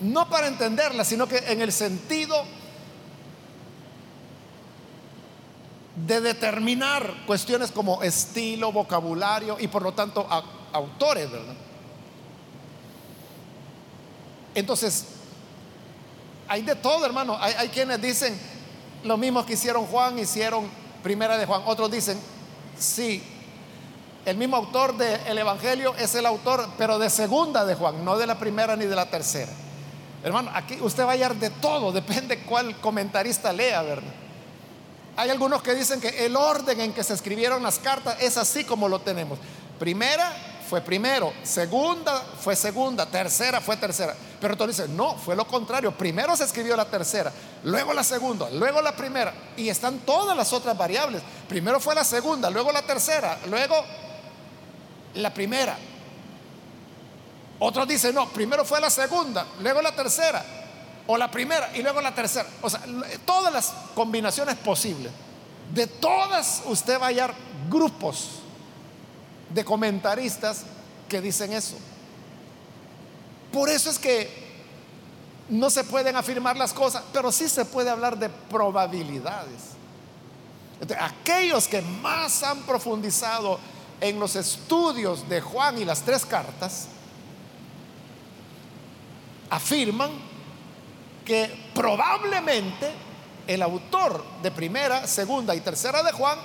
no 0.00 0.28
para 0.28 0.46
entenderlas, 0.46 1.06
sino 1.06 1.26
que 1.26 1.38
en 1.38 1.60
el 1.60 1.72
sentido 1.72 2.44
de 5.94 6.20
determinar 6.20 7.24
cuestiones 7.26 7.70
como 7.72 8.02
estilo, 8.02 8.70
vocabulario 8.70 9.56
y 9.58 9.68
por 9.68 9.82
lo 9.82 9.92
tanto 9.92 10.26
autores, 10.72 11.30
¿verdad? 11.30 11.54
Entonces, 14.56 15.04
hay 16.48 16.62
de 16.62 16.74
todo, 16.74 17.04
hermano. 17.04 17.36
Hay, 17.38 17.68
quienes 17.68 18.00
dicen 18.00 18.36
lo 19.04 19.18
mismo 19.18 19.44
que 19.44 19.52
hicieron 19.52 19.84
Juan, 19.84 20.18
hicieron 20.18 20.66
primera 21.02 21.36
de 21.36 21.44
Juan. 21.44 21.62
Otros 21.66 21.90
dicen, 21.90 22.18
sí, 22.78 23.22
el 24.24 24.38
mismo 24.38 24.56
autor 24.56 24.96
del 24.96 25.36
Evangelio 25.36 25.94
es 25.98 26.14
el 26.14 26.24
autor, 26.24 26.70
pero 26.78 26.98
de 26.98 27.10
segunda 27.10 27.66
de 27.66 27.74
Juan, 27.74 28.02
no 28.02 28.16
de 28.16 28.26
la 28.26 28.38
primera 28.38 28.76
ni 28.76 28.86
de 28.86 28.96
la 28.96 29.04
tercera. 29.10 29.52
Hermano, 30.24 30.50
aquí 30.54 30.78
usted 30.80 31.04
va 31.04 31.10
a 31.10 31.12
hallar 31.12 31.36
de 31.36 31.50
todo, 31.50 31.92
depende 31.92 32.40
cuál 32.40 32.80
comentarista 32.80 33.52
lea, 33.52 33.82
¿verdad? 33.82 34.14
Hay 35.18 35.28
algunos 35.28 35.62
que 35.62 35.74
dicen 35.74 36.00
que 36.00 36.24
el 36.24 36.34
orden 36.34 36.80
en 36.80 36.94
que 36.94 37.04
se 37.04 37.12
escribieron 37.12 37.62
las 37.62 37.78
cartas 37.78 38.16
es 38.20 38.38
así 38.38 38.64
como 38.64 38.88
lo 38.88 39.00
tenemos. 39.00 39.38
Primera 39.78 40.32
fue 40.68 40.80
primero, 40.80 41.32
segunda 41.42 42.20
fue 42.40 42.56
segunda, 42.56 43.06
tercera 43.06 43.60
fue 43.60 43.76
tercera. 43.76 44.14
Pero 44.40 44.54
otros 44.54 44.68
dicen, 44.68 44.96
no, 44.96 45.14
fue 45.16 45.36
lo 45.36 45.46
contrario. 45.46 45.92
Primero 45.96 46.36
se 46.36 46.44
escribió 46.44 46.76
la 46.76 46.84
tercera, 46.84 47.32
luego 47.64 47.94
la 47.94 48.02
segunda, 48.02 48.50
luego 48.50 48.82
la 48.82 48.94
primera. 48.94 49.32
Y 49.56 49.68
están 49.68 50.00
todas 50.00 50.36
las 50.36 50.52
otras 50.52 50.76
variables. 50.76 51.22
Primero 51.48 51.80
fue 51.80 51.94
la 51.94 52.04
segunda, 52.04 52.50
luego 52.50 52.72
la 52.72 52.82
tercera, 52.82 53.38
luego 53.48 53.76
la 55.14 55.32
primera. 55.32 55.76
Otros 57.58 57.88
dicen, 57.88 58.14
no, 58.14 58.28
primero 58.28 58.64
fue 58.64 58.80
la 58.80 58.90
segunda, 58.90 59.46
luego 59.60 59.80
la 59.80 59.94
tercera, 59.94 60.44
o 61.06 61.16
la 61.16 61.30
primera 61.30 61.70
y 61.74 61.82
luego 61.82 62.00
la 62.00 62.14
tercera. 62.14 62.46
O 62.60 62.68
sea, 62.68 62.82
todas 63.24 63.52
las 63.52 63.72
combinaciones 63.94 64.56
posibles. 64.56 65.12
De 65.72 65.86
todas 65.86 66.62
usted 66.66 67.00
va 67.00 67.06
a 67.06 67.08
hallar 67.08 67.34
grupos 67.68 68.42
de 69.50 69.64
comentaristas 69.64 70.64
que 71.08 71.20
dicen 71.20 71.52
eso. 71.52 71.76
Por 73.52 73.68
eso 73.68 73.90
es 73.90 73.98
que 73.98 74.46
no 75.48 75.70
se 75.70 75.84
pueden 75.84 76.16
afirmar 76.16 76.56
las 76.56 76.72
cosas, 76.72 77.02
pero 77.12 77.30
sí 77.30 77.48
se 77.48 77.64
puede 77.64 77.90
hablar 77.90 78.18
de 78.18 78.28
probabilidades. 78.28 79.76
aquellos 81.00 81.66
que 81.68 81.80
más 81.80 82.42
han 82.42 82.62
profundizado 82.62 83.58
en 84.00 84.20
los 84.20 84.36
estudios 84.36 85.26
de 85.28 85.40
Juan 85.40 85.78
y 85.78 85.84
las 85.84 86.02
tres 86.02 86.26
cartas, 86.26 86.88
afirman 89.48 90.10
que 91.24 91.70
probablemente 91.74 92.90
el 93.46 93.62
autor 93.62 94.24
de 94.42 94.50
primera, 94.50 95.06
segunda 95.06 95.54
y 95.54 95.60
tercera 95.60 96.02
de 96.02 96.12
Juan 96.12 96.38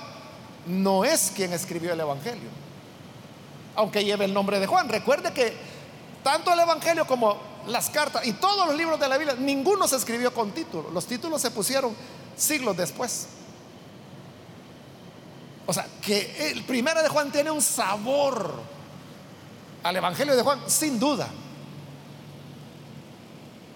no 0.66 1.04
es 1.04 1.32
quien 1.34 1.52
escribió 1.52 1.92
el 1.92 2.00
Evangelio, 2.00 2.48
aunque 3.76 4.04
lleve 4.04 4.24
el 4.24 4.34
nombre 4.34 4.60
de 4.60 4.66
Juan. 4.66 4.88
Recuerde 4.88 5.32
que 5.32 5.54
tanto 6.22 6.52
el 6.52 6.60
Evangelio 6.60 7.06
como 7.06 7.38
las 7.66 7.90
cartas 7.90 8.26
y 8.26 8.32
todos 8.34 8.66
los 8.66 8.76
libros 8.76 8.98
de 8.98 9.08
la 9.08 9.18
Biblia, 9.18 9.36
ninguno 9.38 9.86
se 9.86 9.96
escribió 9.96 10.32
con 10.34 10.52
título, 10.52 10.90
los 10.90 11.06
títulos 11.06 11.40
se 11.40 11.50
pusieron 11.50 11.94
siglos 12.36 12.76
después. 12.76 13.28
O 15.66 15.72
sea, 15.72 15.86
que 16.04 16.50
el 16.50 16.64
primero 16.64 17.02
de 17.02 17.08
Juan 17.08 17.30
tiene 17.30 17.50
un 17.50 17.62
sabor 17.62 18.52
al 19.82 19.96
Evangelio 19.96 20.34
de 20.36 20.42
Juan, 20.42 20.60
sin 20.66 20.98
duda. 20.98 21.28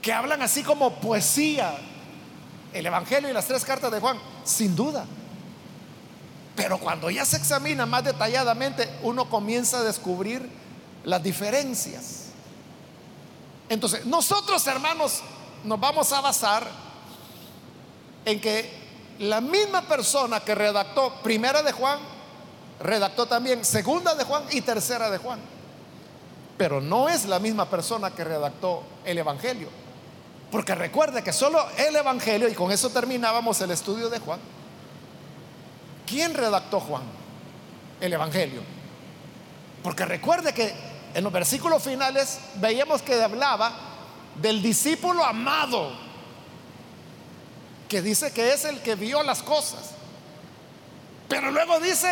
Que 0.03 0.13
hablan 0.13 0.43
así 0.43 0.63
como 0.63 0.95
poesía. 1.01 1.77
El 2.73 2.87
Evangelio 2.87 3.31
y 3.31 3.33
las 3.33 3.47
tres 3.47 3.65
cartas 3.65 3.91
de 3.91 4.01
Juan, 4.01 4.19
sin 4.45 4.75
duda. 4.77 5.07
Pero 6.57 6.79
cuando 6.79 7.11
ya 7.11 7.25
se 7.27 7.37
examina 7.37 7.85
más 7.85 8.03
detalladamente, 8.03 8.89
uno 9.03 9.29
comienza 9.29 9.79
a 9.79 9.83
descubrir 9.83 10.49
las 11.05 11.23
diferencias. 11.23 12.31
Entonces, 13.69 14.07
nosotros 14.07 14.67
hermanos 14.67 15.21
nos 15.65 15.79
vamos 15.79 16.13
a 16.13 16.21
basar 16.23 16.67
en 18.25 18.41
que 18.41 18.71
la 19.19 19.41
misma 19.41 19.83
persona 19.83 20.41
que 20.41 20.55
redactó 20.55 21.13
primera 21.23 21.63
de 21.63 21.73
Juan, 21.73 21.99
redactó 22.81 23.27
también 23.27 23.65
segunda 23.65 24.15
de 24.15 24.25
Juan 24.25 24.45
y 24.51 24.63
tercera 24.63 25.11
de 25.11 25.19
Juan. 25.19 25.41
Pero 26.57 26.81
no 26.81 27.09
es 27.09 27.27
la 27.27 27.39
misma 27.39 27.69
persona 27.69 28.11
que 28.11 28.25
redactó 28.25 28.83
el 29.05 29.19
Evangelio. 29.19 29.69
Porque 30.51 30.75
recuerde 30.75 31.23
que 31.23 31.33
solo 31.33 31.65
el 31.77 31.97
Evangelio, 31.97 32.49
y 32.49 32.55
con 32.55 32.73
eso 32.73 32.89
terminábamos 32.91 33.61
el 33.61 33.71
estudio 33.73 34.09
de 34.09 34.21
Juan, 34.21 34.41
¿quién 36.07 36.35
redactó 36.35 36.81
Juan? 36.81 37.03
El 38.01 38.13
Evangelio. 38.13 38.63
Porque 39.83 40.05
recuerde 40.05 40.53
que 40.53 40.73
en 41.15 41.25
los 41.25 41.33
versículos 41.33 41.83
finales 41.83 42.39
veíamos 42.57 43.03
que 43.03 43.23
hablaba 43.23 43.73
del 44.41 44.63
discípulo 44.63 45.25
amado 45.25 45.93
que 47.89 48.03
dice 48.03 48.33
que 48.33 48.53
es 48.53 48.65
el 48.65 48.81
que 48.81 48.95
vio 48.95 49.23
las 49.23 49.43
cosas. 49.43 49.91
Pero 51.29 51.51
luego 51.51 51.79
dice, 51.81 52.09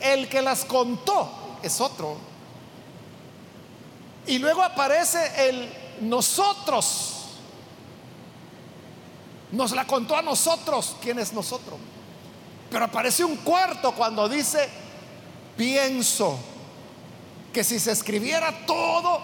el 0.00 0.28
que 0.28 0.42
las 0.42 0.64
contó 0.64 1.58
es 1.62 1.80
otro. 1.80 2.16
Y 4.26 4.38
luego 4.38 4.62
aparece 4.62 5.48
el 5.48 5.72
nosotros. 6.00 7.10
Nos 9.52 9.72
la 9.72 9.86
contó 9.86 10.16
a 10.16 10.22
nosotros. 10.22 10.96
¿Quién 11.00 11.18
es 11.18 11.32
nosotros? 11.32 11.78
Pero 12.70 12.84
aparece 12.84 13.24
un 13.24 13.36
cuarto 13.36 13.92
cuando 13.92 14.28
dice, 14.28 14.68
pienso 15.56 16.38
que 17.52 17.62
si 17.62 17.78
se 17.78 17.92
escribiera 17.92 18.66
todo, 18.66 19.20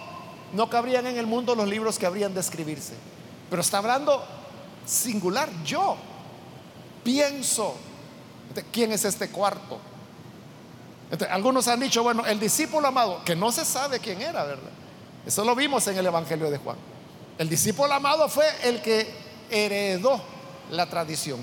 no 0.53 0.69
cabrían 0.69 1.05
en 1.07 1.17
el 1.17 1.27
mundo 1.27 1.55
los 1.55 1.67
libros 1.67 1.99
que 1.99 2.05
habrían 2.05 2.33
de 2.33 2.39
escribirse. 2.39 2.93
Pero 3.49 3.61
está 3.61 3.79
hablando 3.79 4.23
singular, 4.85 5.49
yo 5.65 5.97
pienso, 7.03 7.75
¿quién 8.71 8.91
es 8.91 9.05
este 9.05 9.29
cuarto? 9.29 9.79
algunos 11.29 11.67
han 11.67 11.81
dicho, 11.81 12.03
bueno, 12.03 12.25
el 12.25 12.39
discípulo 12.39 12.87
amado, 12.87 13.21
que 13.25 13.35
no 13.35 13.51
se 13.51 13.65
sabe 13.65 13.99
quién 13.99 14.21
era, 14.21 14.45
¿verdad? 14.45 14.69
Eso 15.25 15.43
lo 15.43 15.55
vimos 15.55 15.85
en 15.87 15.97
el 15.97 16.05
Evangelio 16.05 16.49
de 16.49 16.57
Juan. 16.57 16.77
El 17.37 17.49
discípulo 17.49 17.93
amado 17.93 18.29
fue 18.29 18.45
el 18.63 18.81
que 18.81 19.07
heredó 19.49 20.21
la 20.71 20.89
tradición. 20.89 21.39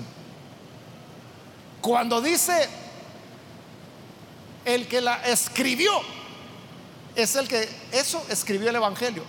Cuando 1.81 2.21
dice 2.21 2.67
el 4.65 4.87
que 4.87 5.01
la 5.01 5.15
escribió 5.23 5.91
es 7.15 7.35
el 7.35 7.47
que 7.47 7.67
eso 7.91 8.23
escribió 8.29 8.69
el 8.69 8.75
Evangelio. 8.75 9.23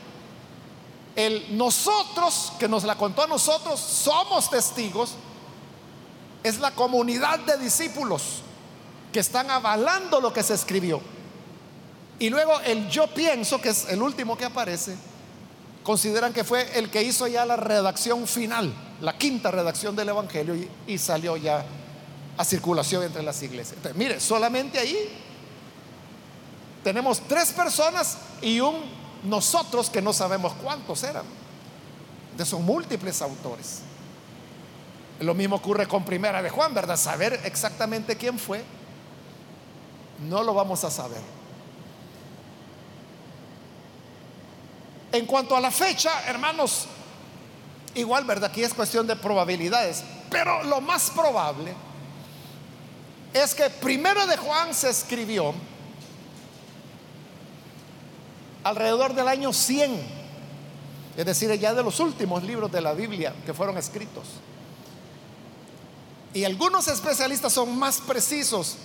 El 1.17 1.57
nosotros, 1.57 2.53
que 2.59 2.69
nos 2.69 2.85
la 2.85 2.95
contó 2.97 3.23
a 3.23 3.27
nosotros, 3.27 3.81
somos 3.81 4.49
testigos, 4.51 5.15
es 6.43 6.59
la 6.59 6.71
comunidad 6.71 7.39
de 7.41 7.59
discípulos 7.59 8.43
que 9.13 9.21
están 9.21 9.51
avalando 9.51 10.21
lo 10.21 10.33
que 10.33 10.43
se 10.43 10.55
escribió. 10.55 11.01
Y 12.19 12.31
luego 12.31 12.61
el 12.61 12.89
yo 12.89 13.09
pienso, 13.09 13.61
que 13.61 13.71
es 13.71 13.89
el 13.89 14.03
último 14.03 14.37
que 14.37 14.45
aparece, 14.45 14.97
consideran 15.83 16.33
que 16.33 16.45
fue 16.45 16.79
el 16.79 16.91
que 16.91 17.03
hizo 17.03 17.27
ya 17.27 17.45
la 17.45 17.57
redacción 17.57 18.27
final, 18.27 18.73
la 19.01 19.17
quinta 19.17 19.51
redacción 19.51 19.97
del 19.97 20.11
Evangelio 20.11 20.55
y, 20.87 20.99
salió 20.99 21.37
ya 21.37 21.65
a 22.41 22.45
circulación 22.45 23.03
entre 23.03 23.23
las 23.23 23.43
iglesias. 23.43 23.79
mire, 23.95 24.19
solamente 24.19 24.79
ahí 24.79 24.97
tenemos 26.83 27.21
tres 27.29 27.53
personas 27.53 28.17
y 28.41 28.61
un 28.61 28.77
nosotros 29.25 29.91
que 29.91 30.01
no 30.01 30.15
sabemos 30.15 30.55
cuántos 30.55 31.03
eran. 31.03 31.25
De 32.39 32.47
son 32.47 32.65
múltiples 32.65 33.21
autores. 33.21 33.81
Lo 35.19 35.35
mismo 35.35 35.57
ocurre 35.57 35.87
con 35.87 36.03
Primera 36.03 36.41
de 36.41 36.49
Juan, 36.49 36.73
¿verdad? 36.73 36.97
Saber 36.97 37.39
exactamente 37.45 38.17
quién 38.17 38.39
fue, 38.39 38.65
no 40.27 40.43
lo 40.43 40.55
vamos 40.55 40.83
a 40.85 40.91
saber. 40.91 41.21
En 45.13 45.27
cuanto 45.27 45.55
a 45.55 45.61
la 45.61 45.71
fecha, 45.71 46.11
hermanos, 46.27 46.87
igual, 47.95 48.25
¿verdad? 48.25 48.49
Aquí 48.49 48.63
es 48.63 48.73
cuestión 48.73 49.07
de 49.07 49.15
probabilidades, 49.17 50.03
pero 50.31 50.63
lo 50.63 50.81
más 50.81 51.11
probable 51.11 51.90
es 53.33 53.55
que 53.55 53.71
Primero 53.71 54.27
de 54.27 54.37
Juan 54.37 54.75
se 54.75 54.91
escribió 54.91 55.55
alrededor 58.65 59.15
del 59.15 59.29
año 59.29 59.53
100, 59.53 60.01
es 61.17 61.27
decir, 61.27 61.53
ya 61.59 61.75
de 61.75 61.83
los 61.83 62.01
últimos 62.01 62.43
libros 62.43 62.71
de 62.71 62.81
la 62.81 62.93
Biblia 62.93 63.35
que 63.47 63.55
fueron 63.55 63.79
escritos. 63.79 64.25
Y 66.33 66.45
algunos 66.45 66.87
especialistas 66.89 67.53
son 67.53 67.77
más 67.79 68.01
precisos 68.01 68.77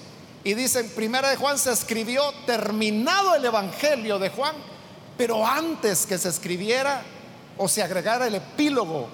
y 0.44 0.54
dicen, 0.54 0.90
Primera 0.96 1.30
de 1.30 1.36
Juan 1.36 1.58
se 1.58 1.72
escribió 1.72 2.24
terminado 2.46 3.36
el 3.36 3.46
Evangelio 3.46 4.18
de 4.20 4.30
Juan 4.30 4.56
pero 5.18 5.46
antes 5.46 6.06
que 6.06 6.18
se 6.18 6.30
escribiera 6.30 7.02
o 7.58 7.68
se 7.68 7.82
agregara 7.82 8.28
el 8.28 8.36
epílogo, 8.36 9.08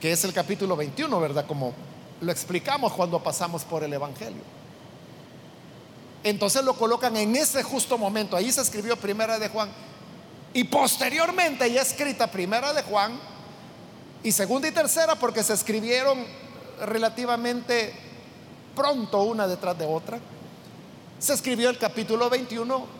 que 0.00 0.12
es 0.12 0.24
el 0.24 0.32
capítulo 0.32 0.76
21, 0.76 1.20
¿verdad? 1.20 1.46
Como 1.46 1.74
lo 2.20 2.32
explicamos 2.32 2.92
cuando 2.92 3.22
pasamos 3.22 3.64
por 3.64 3.84
el 3.84 3.92
Evangelio. 3.92 4.42
Entonces 6.24 6.64
lo 6.64 6.74
colocan 6.74 7.16
en 7.16 7.36
ese 7.36 7.62
justo 7.62 7.96
momento. 7.96 8.36
Ahí 8.36 8.50
se 8.50 8.60
escribió 8.60 8.96
Primera 8.96 9.38
de 9.38 9.48
Juan. 9.48 9.70
Y 10.52 10.64
posteriormente 10.64 11.70
ya 11.70 11.82
escrita 11.82 12.26
Primera 12.26 12.72
de 12.72 12.82
Juan 12.82 13.18
y 14.22 14.32
Segunda 14.32 14.66
y 14.68 14.72
Tercera 14.72 15.14
porque 15.14 15.42
se 15.42 15.52
escribieron 15.52 16.24
relativamente 16.86 17.94
pronto 18.74 19.22
una 19.22 19.46
detrás 19.46 19.78
de 19.78 19.86
otra. 19.86 20.18
Se 21.18 21.34
escribió 21.34 21.70
el 21.70 21.78
capítulo 21.78 22.28
21 22.30 22.98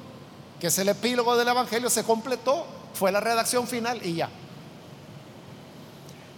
que 0.60 0.68
es 0.68 0.78
el 0.78 0.88
epílogo 0.88 1.36
del 1.36 1.48
Evangelio, 1.48 1.88
se 1.88 2.04
completó, 2.04 2.66
fue 2.94 3.12
la 3.12 3.20
redacción 3.20 3.66
final 3.66 4.04
y 4.04 4.14
ya. 4.14 4.28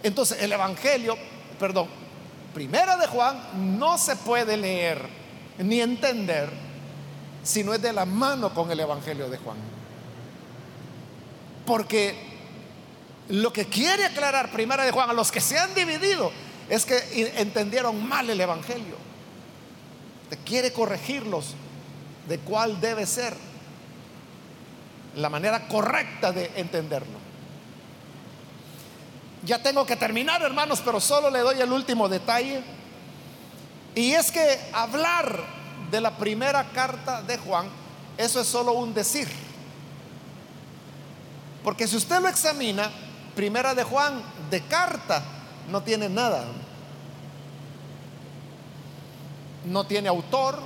Entonces, 0.03 0.41
el 0.41 0.51
Evangelio, 0.51 1.17
perdón, 1.59 1.87
primera 2.53 2.97
de 2.97 3.07
Juan 3.07 3.79
no 3.79 3.97
se 3.97 4.15
puede 4.15 4.57
leer 4.57 5.01
ni 5.57 5.81
entender 5.81 6.49
si 7.43 7.63
no 7.63 7.73
es 7.73 7.81
de 7.81 7.93
la 7.93 8.05
mano 8.05 8.53
con 8.53 8.71
el 8.71 8.79
Evangelio 8.79 9.29
de 9.29 9.37
Juan. 9.37 9.57
Porque 11.65 12.15
lo 13.29 13.53
que 13.53 13.65
quiere 13.65 14.05
aclarar 14.05 14.51
primera 14.51 14.83
de 14.83 14.91
Juan 14.91 15.09
a 15.09 15.13
los 15.13 15.31
que 15.31 15.41
se 15.41 15.57
han 15.57 15.73
dividido 15.73 16.31
es 16.69 16.85
que 16.85 17.33
entendieron 17.37 18.07
mal 18.07 18.29
el 18.29 18.39
Evangelio. 18.39 18.95
Te 20.29 20.37
quiere 20.37 20.71
corregirlos 20.71 21.55
de 22.27 22.39
cuál 22.39 22.79
debe 22.79 23.05
ser 23.05 23.35
la 25.15 25.29
manera 25.29 25.67
correcta 25.67 26.31
de 26.31 26.51
entenderlo. 26.55 27.30
Ya 29.43 29.61
tengo 29.61 29.85
que 29.85 29.95
terminar, 29.95 30.41
hermanos, 30.41 30.81
pero 30.83 30.99
solo 30.99 31.29
le 31.29 31.39
doy 31.39 31.59
el 31.59 31.71
último 31.71 32.07
detalle. 32.07 32.63
Y 33.95 34.11
es 34.11 34.31
que 34.31 34.59
hablar 34.71 35.43
de 35.89 35.99
la 35.99 36.15
primera 36.17 36.69
carta 36.69 37.21
de 37.21 37.37
Juan, 37.37 37.67
eso 38.17 38.39
es 38.39 38.47
solo 38.47 38.73
un 38.73 38.93
decir. 38.93 39.27
Porque 41.63 41.87
si 41.87 41.97
usted 41.97 42.21
lo 42.21 42.27
examina, 42.27 42.89
primera 43.35 43.73
de 43.73 43.83
Juan, 43.83 44.21
de 44.49 44.61
carta, 44.61 45.23
no 45.69 45.81
tiene 45.81 46.07
nada. 46.07 46.45
No 49.65 49.85
tiene 49.85 50.09
autor, 50.09 50.59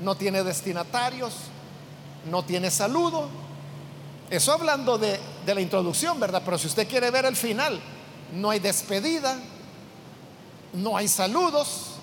no 0.00 0.16
tiene 0.16 0.42
destinatarios, 0.42 1.34
no 2.30 2.44
tiene 2.44 2.70
saludo, 2.70 3.28
eso 4.30 4.52
hablando 4.52 4.98
de, 4.98 5.20
la 5.46 5.60
introducción, 5.60 6.18
¿verdad? 6.18 6.42
Pero 6.44 6.58
si 6.58 6.66
usted 6.66 6.88
quiere 6.88 7.10
ver 7.10 7.26
el 7.26 7.36
final, 7.36 7.80
no 8.32 8.50
hay 8.50 8.58
despedida, 8.58 9.36
no 10.72 10.96
hay 10.96 11.08
saludos, 11.08 11.96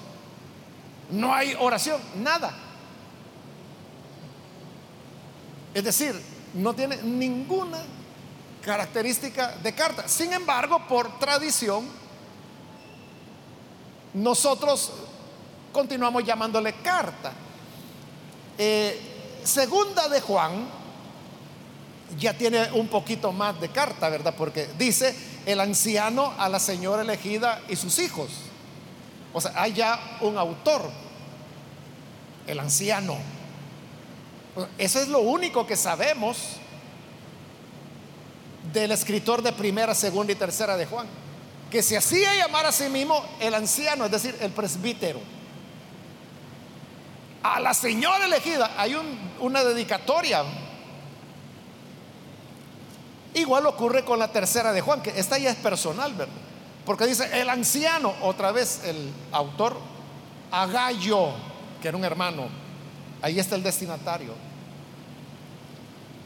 no 1.09 1.34
hay 1.34 1.55
oración, 1.59 1.99
nada. 2.15 2.53
Es 5.74 5.84
decir, 5.84 6.22
no 6.53 6.74
tiene 6.74 6.97
ninguna 6.97 7.80
característica 8.61 9.55
de 9.57 9.74
carta. 9.74 10.07
Sin 10.07 10.32
embargo, 10.32 10.86
por 10.88 11.17
tradición, 11.17 11.88
nosotros 14.13 14.91
continuamos 15.72 16.24
llamándole 16.24 16.74
carta. 16.82 17.32
Eh, 18.57 19.39
segunda 19.43 20.07
de 20.07 20.22
Juan 20.22 20.80
ya 22.18 22.38
tiene 22.38 22.72
un 22.74 22.88
poquito 22.88 23.32
más 23.32 23.59
de 23.59 23.70
carta, 23.70 24.09
¿verdad? 24.09 24.34
Porque 24.38 24.68
dice 24.78 25.16
el 25.45 25.59
anciano 25.59 26.34
a 26.38 26.49
la 26.49 26.59
señora 26.59 27.01
elegida 27.01 27.62
y 27.70 27.76
sus 27.76 27.99
hijos. 27.99 28.30
O 29.34 29.39
sea, 29.39 29.53
hay 29.55 29.74
ya 29.74 30.18
un 30.22 30.38
autor, 30.38 30.89
el 32.47 32.59
anciano. 32.59 33.18
Eso 34.78 34.99
es 34.99 35.07
lo 35.07 35.20
único 35.20 35.66
que 35.66 35.78
sabemos 35.78 36.38
del 38.74 38.91
escritor 38.91 39.41
de 39.41 39.53
primera, 39.53 39.95
segunda 39.95 40.34
y 40.34 40.36
tercera 40.36 40.76
de 40.76 40.86
Juan, 40.86 41.07
que 41.70 41.82
se 41.82 41.97
hacía 41.97 42.36
llamar 42.36 42.66
a 42.66 42.72
sí 42.72 42.89
mismo 42.89 43.24
el 43.39 43.53
anciano, 43.53 44.05
es 44.05 44.12
decir, 44.12 44.36
el 44.41 44.51
presbítero. 44.51 45.20
A 47.43 47.59
la 47.59 47.74
señora 47.74 48.26
elegida 48.26 48.76
hay 48.78 48.95
una 49.39 49.64
dedicatoria 49.64 50.43
Igual 53.34 53.65
ocurre 53.65 54.03
con 54.03 54.19
la 54.19 54.32
tercera 54.32 54.73
de 54.73 54.82
Juan, 54.82 55.01
que 55.01 55.17
esta 55.17 55.38
ya 55.38 55.51
es 55.51 55.57
personal, 55.57 56.13
¿verdad? 56.13 56.34
Porque 56.86 57.05
dice 57.05 57.29
el 57.39 57.49
anciano, 57.49 58.13
otra 58.21 58.51
vez 58.51 58.82
el 58.84 59.11
autor, 59.32 59.77
Agallo, 60.51 61.29
que 61.82 61.88
era 61.88 61.95
un 61.95 62.03
hermano, 62.03 62.47
ahí 63.21 63.39
está 63.39 63.55
el 63.55 63.63
destinatario. 63.63 64.34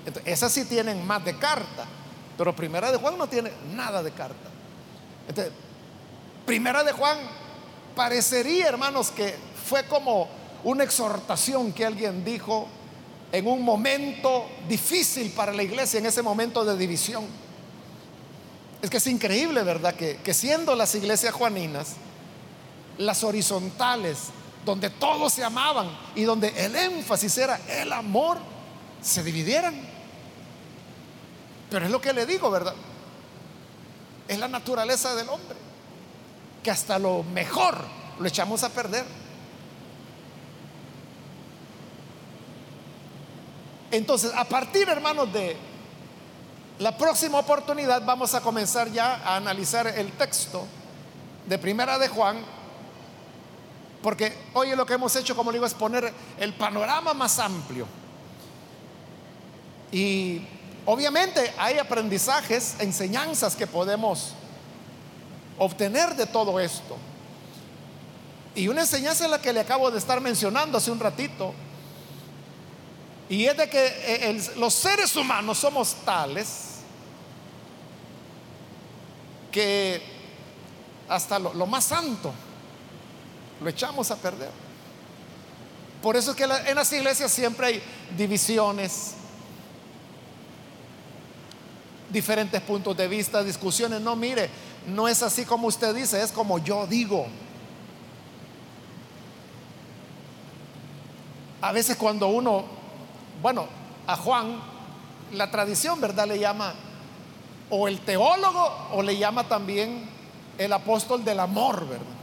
Entonces, 0.06 0.34
esas 0.34 0.52
sí 0.52 0.66
tienen 0.66 1.06
más 1.06 1.24
de 1.26 1.38
carta, 1.38 1.86
pero 2.38 2.56
primera 2.56 2.92
de 2.92 2.98
Juan 2.98 3.18
no 3.18 3.28
tiene 3.28 3.52
nada 3.74 4.02
de 4.02 4.12
carta. 4.12 4.50
Primera 6.46 6.84
de 6.84 6.92
Juan 6.92 7.18
parecería, 7.96 8.68
hermanos, 8.68 9.12
que 9.12 9.36
fue 9.68 9.84
como 9.86 10.28
una 10.64 10.84
exhortación 10.84 11.74
que 11.74 11.86
alguien 11.86 12.24
dijo 12.24 12.68
en 13.32 13.48
un 13.48 13.62
momento 13.62 14.46
difícil 14.68 15.32
para 15.32 15.52
la 15.54 15.64
iglesia, 15.64 16.00
en 16.00 16.06
ese 16.06 16.22
momento 16.22 16.64
de 16.64 16.78
división. 16.78 17.26
Es 18.82 18.90
que 18.90 18.98
es 18.98 19.08
increíble, 19.08 19.64
¿verdad? 19.64 19.96
Que, 19.96 20.34
siendo 20.34 20.76
las 20.76 20.94
iglesias 20.96 21.34
juaninas, 21.34 21.96
las 22.98 23.24
horizontales, 23.24 24.18
donde 24.64 24.90
todos 24.90 25.34
se 25.34 25.44
amaban 25.44 25.88
y 26.16 26.24
donde 26.24 26.50
el 26.64 26.76
énfasis 26.76 27.38
era 27.38 27.60
el 27.68 27.92
amor, 27.92 28.38
se 29.02 29.24
dividieran. 29.24 29.76
Pero 31.70 31.86
es 31.86 31.92
lo 31.92 32.00
que 32.00 32.14
le 32.14 32.26
digo, 32.26 32.50
¿verdad? 32.52 32.76
Es 34.28 34.40
la 34.40 34.48
naturaleza 34.48 35.16
del 35.16 35.30
hombre, 35.30 35.58
que 36.64 36.72
hasta 36.72 37.00
lo 37.00 37.24
mejor 37.24 37.78
lo 38.20 38.28
echamos 38.28 38.64
a 38.64 38.70
perder. 38.70 39.06
Entonces, 43.96 44.32
a 44.36 44.44
partir, 44.44 44.90
hermanos, 44.90 45.32
de 45.32 45.56
la 46.80 46.98
próxima 46.98 47.40
oportunidad 47.40 48.06
vamos 48.06 48.34
a 48.34 48.42
comenzar 48.42 48.92
ya 48.92 49.22
a 49.24 49.38
analizar 49.38 49.88
el 49.88 50.12
texto 50.12 50.66
de 51.48 51.58
Primera 51.58 51.98
de 51.98 52.10
Juan 52.10 52.44
Porque 54.02 54.38
hoy 54.54 54.76
lo 54.76 54.86
que 54.86 54.96
hemos 54.96 55.16
hecho, 55.16 55.34
como 55.36 55.52
digo, 55.54 55.66
es 55.66 55.74
poner 55.74 56.14
el 56.38 56.54
panorama 56.54 57.14
más 57.14 57.40
amplio. 57.40 57.88
Y 59.92 60.42
obviamente 60.86 61.54
hay 61.58 61.78
aprendizajes, 61.78 62.76
enseñanzas 62.80 63.56
que 63.56 63.66
podemos 63.66 64.34
obtener 65.58 66.16
de 66.16 66.26
todo 66.26 66.60
esto. 66.60 66.98
Y 68.56 68.68
una 68.68 68.82
enseñanza 68.82 69.24
es 69.24 69.32
la 69.32 69.42
que 69.42 69.54
le 69.54 69.62
acabo 69.62 69.90
de 69.90 70.00
estar 70.00 70.20
mencionando 70.20 70.78
hace 70.78 70.92
un 70.92 71.00
ratito. 71.00 71.54
Y 73.28 73.46
es 73.46 73.58
de 73.58 73.70
que 73.70 73.86
eh, 73.86 74.42
los 74.58 74.74
seres 74.74 75.16
humanos 75.16 75.58
somos 75.58 75.96
tales 76.06 76.76
que 79.52 80.02
hasta 81.08 81.40
lo, 81.40 81.66
más 81.66 81.86
santo 81.86 82.34
lo 83.62 83.70
echamos 83.70 84.12
a 84.12 84.18
perder. 84.18 84.52
Por 86.02 86.16
eso 86.16 86.32
es 86.32 86.38
que 86.38 86.44
en 86.44 86.76
las 86.76 86.94
iglesias 86.94 87.32
siempre 87.32 87.68
hay 87.68 87.84
divisiones, 88.16 89.14
diferentes 92.12 92.62
puntos 92.62 92.96
de 92.96 93.08
vista, 93.08 93.44
discusiones. 93.44 94.02
No, 94.02 94.16
mire, 94.16 94.50
no 94.88 95.08
es 95.08 95.24
así 95.24 95.46
como 95.46 95.68
usted 95.68 95.96
dice, 95.96 96.22
es 96.22 96.32
como 96.32 96.60
yo 96.60 96.86
digo. 96.86 97.26
A 101.62 101.72
veces 101.72 101.96
cuando 101.96 102.28
uno, 102.28 102.66
bueno, 103.42 103.68
a 104.08 104.16
Juan, 104.16 104.60
la 105.34 105.52
tradición, 105.52 106.00
¿verdad? 106.00 106.28
Le 106.28 106.40
llama 106.40 106.74
o 107.70 107.88
el 107.88 108.00
teólogo 108.02 108.90
o 108.94 109.02
le 109.02 109.18
llama 109.18 109.46
también 109.46 110.08
el 110.58 110.72
apóstol 110.72 111.24
del 111.24 111.40
amor, 111.40 111.88
¿verdad? 111.88 112.16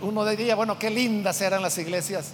uno 0.00 0.24
diría, 0.24 0.54
bueno, 0.54 0.78
qué 0.78 0.90
lindas 0.90 1.40
eran 1.40 1.60
las 1.62 1.76
iglesias 1.78 2.32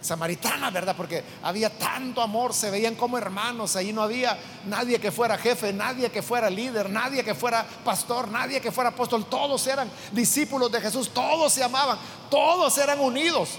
samaritanas, 0.00 0.72
¿verdad? 0.72 0.94
Porque 0.96 1.22
había 1.42 1.70
tanto 1.70 2.20
amor, 2.20 2.54
se 2.54 2.70
veían 2.70 2.94
como 2.96 3.16
hermanos, 3.16 3.76
ahí 3.76 3.92
no 3.92 4.02
había 4.02 4.36
nadie 4.66 4.98
que 4.98 5.12
fuera 5.12 5.38
jefe, 5.38 5.72
nadie 5.72 6.10
que 6.10 6.22
fuera 6.22 6.50
líder, 6.50 6.90
nadie 6.90 7.24
que 7.24 7.34
fuera 7.34 7.64
pastor, 7.84 8.28
nadie 8.28 8.60
que 8.60 8.72
fuera 8.72 8.90
apóstol, 8.90 9.26
todos 9.26 9.66
eran 9.66 9.90
discípulos 10.12 10.70
de 10.72 10.80
Jesús, 10.80 11.10
todos 11.10 11.52
se 11.52 11.62
amaban, 11.62 11.98
todos 12.30 12.76
eran 12.78 13.00
unidos. 13.00 13.50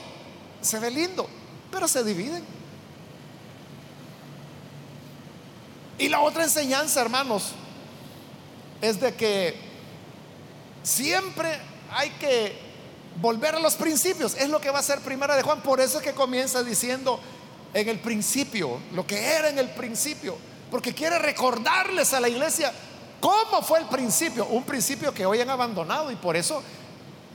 Se 0.62 0.80
ve 0.80 0.92
lindo, 0.92 1.28
pero 1.72 1.88
se 1.88 2.04
dividen. 2.04 2.44
Y 5.98 6.10
la 6.10 6.22
otra 6.22 6.44
enseñanza, 6.44 7.02
hermanos, 7.02 7.52
es 8.82 9.00
de 9.00 9.14
que 9.14 9.56
siempre 10.82 11.58
hay 11.92 12.10
que 12.12 12.58
volver 13.22 13.56
a 13.56 13.60
los 13.60 13.76
principios. 13.76 14.36
Es 14.36 14.50
lo 14.50 14.60
que 14.60 14.72
va 14.72 14.80
a 14.80 14.84
ser 14.84 15.00
primera 15.00 15.36
de 15.36 15.44
Juan. 15.44 15.62
Por 15.62 15.80
eso 15.80 16.00
es 16.00 16.04
que 16.04 16.14
comienza 16.14 16.64
diciendo 16.64 17.20
en 17.74 17.90
el 17.90 18.00
principio, 18.00 18.80
lo 18.94 19.06
que 19.06 19.20
era 19.20 19.50
en 19.50 19.60
el 19.60 19.70
principio. 19.70 20.36
Porque 20.70 20.94
quiere 20.94 21.20
recordarles 21.20 22.14
a 22.14 22.20
la 22.20 22.30
iglesia 22.30 22.74
cómo 23.20 23.62
fue 23.62 23.80
el 23.80 23.86
principio. 23.86 24.46
Un 24.48 24.64
principio 24.64 25.14
que 25.14 25.26
hoy 25.26 25.40
han 25.40 25.50
abandonado 25.50 26.12
y 26.12 26.16
por 26.16 26.36
eso 26.36 26.64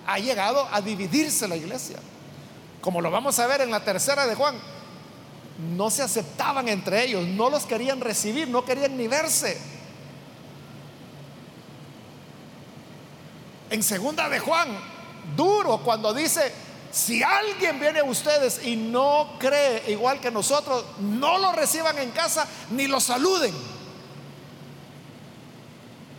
ha 0.07 0.19
llegado 0.19 0.67
a 0.73 0.81
dividirse 0.81 1.47
la 1.47 1.57
iglesia. 1.57 1.99
Como 2.81 3.01
lo 3.01 3.11
vamos 3.11 3.39
a 3.39 3.47
ver 3.47 3.61
en 3.61 3.71
la 3.71 3.85
tercera 3.85 4.27
de 4.27 4.35
Juan 4.35 4.57
no 5.59 5.91
se 5.91 6.03
aceptaban 6.03 6.69
entre 6.69 7.05
ellos, 7.05 7.27
no 7.27 7.51
los 7.51 7.67
querían 7.67 8.01
recibir, 8.01 8.49
no 8.49 8.65
querían 8.65 8.97
ni 8.97 9.09
verse. 9.09 9.59
En 13.71 13.83
segunda 13.83 14.29
de 14.29 14.39
Juan, 14.39 14.69
duro 15.37 15.79
cuando 15.79 16.15
dice, 16.15 16.53
si 16.93 17.23
alguien 17.23 17.81
viene 17.81 17.99
a 17.99 18.05
ustedes 18.05 18.65
y 18.65 18.77
no 18.77 19.37
cree 19.39 19.83
igual 19.89 20.21
que 20.21 20.31
nosotros, 20.31 20.85
no 21.01 21.39
lo 21.39 21.53
reciban 21.53 21.99
en 21.99 22.13
casa 22.13 22.47
ni 22.71 22.87
lo 22.87 23.01
saluden. 23.01 23.53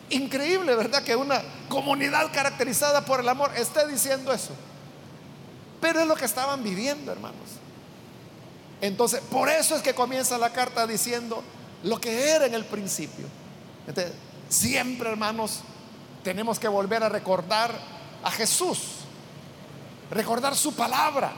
Increíble, 0.09 0.75
¿verdad? 0.75 1.03
Que 1.03 1.15
una 1.15 1.41
comunidad 1.69 2.31
caracterizada 2.33 3.05
por 3.05 3.21
el 3.21 3.29
amor 3.29 3.51
esté 3.55 3.87
diciendo 3.87 4.33
eso. 4.33 4.51
Pero 5.79 6.01
es 6.01 6.07
lo 6.07 6.15
que 6.15 6.25
estaban 6.25 6.61
viviendo, 6.61 7.11
hermanos. 7.11 7.59
Entonces, 8.81 9.21
por 9.29 9.49
eso 9.49 9.75
es 9.75 9.81
que 9.81 9.93
comienza 9.93 10.37
la 10.37 10.51
carta 10.51 10.87
diciendo 10.87 11.43
lo 11.83 11.99
que 11.99 12.29
era 12.31 12.45
en 12.45 12.53
el 12.53 12.65
principio. 12.65 13.25
siempre, 14.49 15.09
hermanos, 15.09 15.61
tenemos 16.23 16.59
que 16.59 16.67
volver 16.67 17.03
a 17.03 17.09
recordar 17.09 17.71
a 18.23 18.31
Jesús, 18.31 18.79
recordar 20.11 20.55
su 20.55 20.73
palabra, 20.73 21.31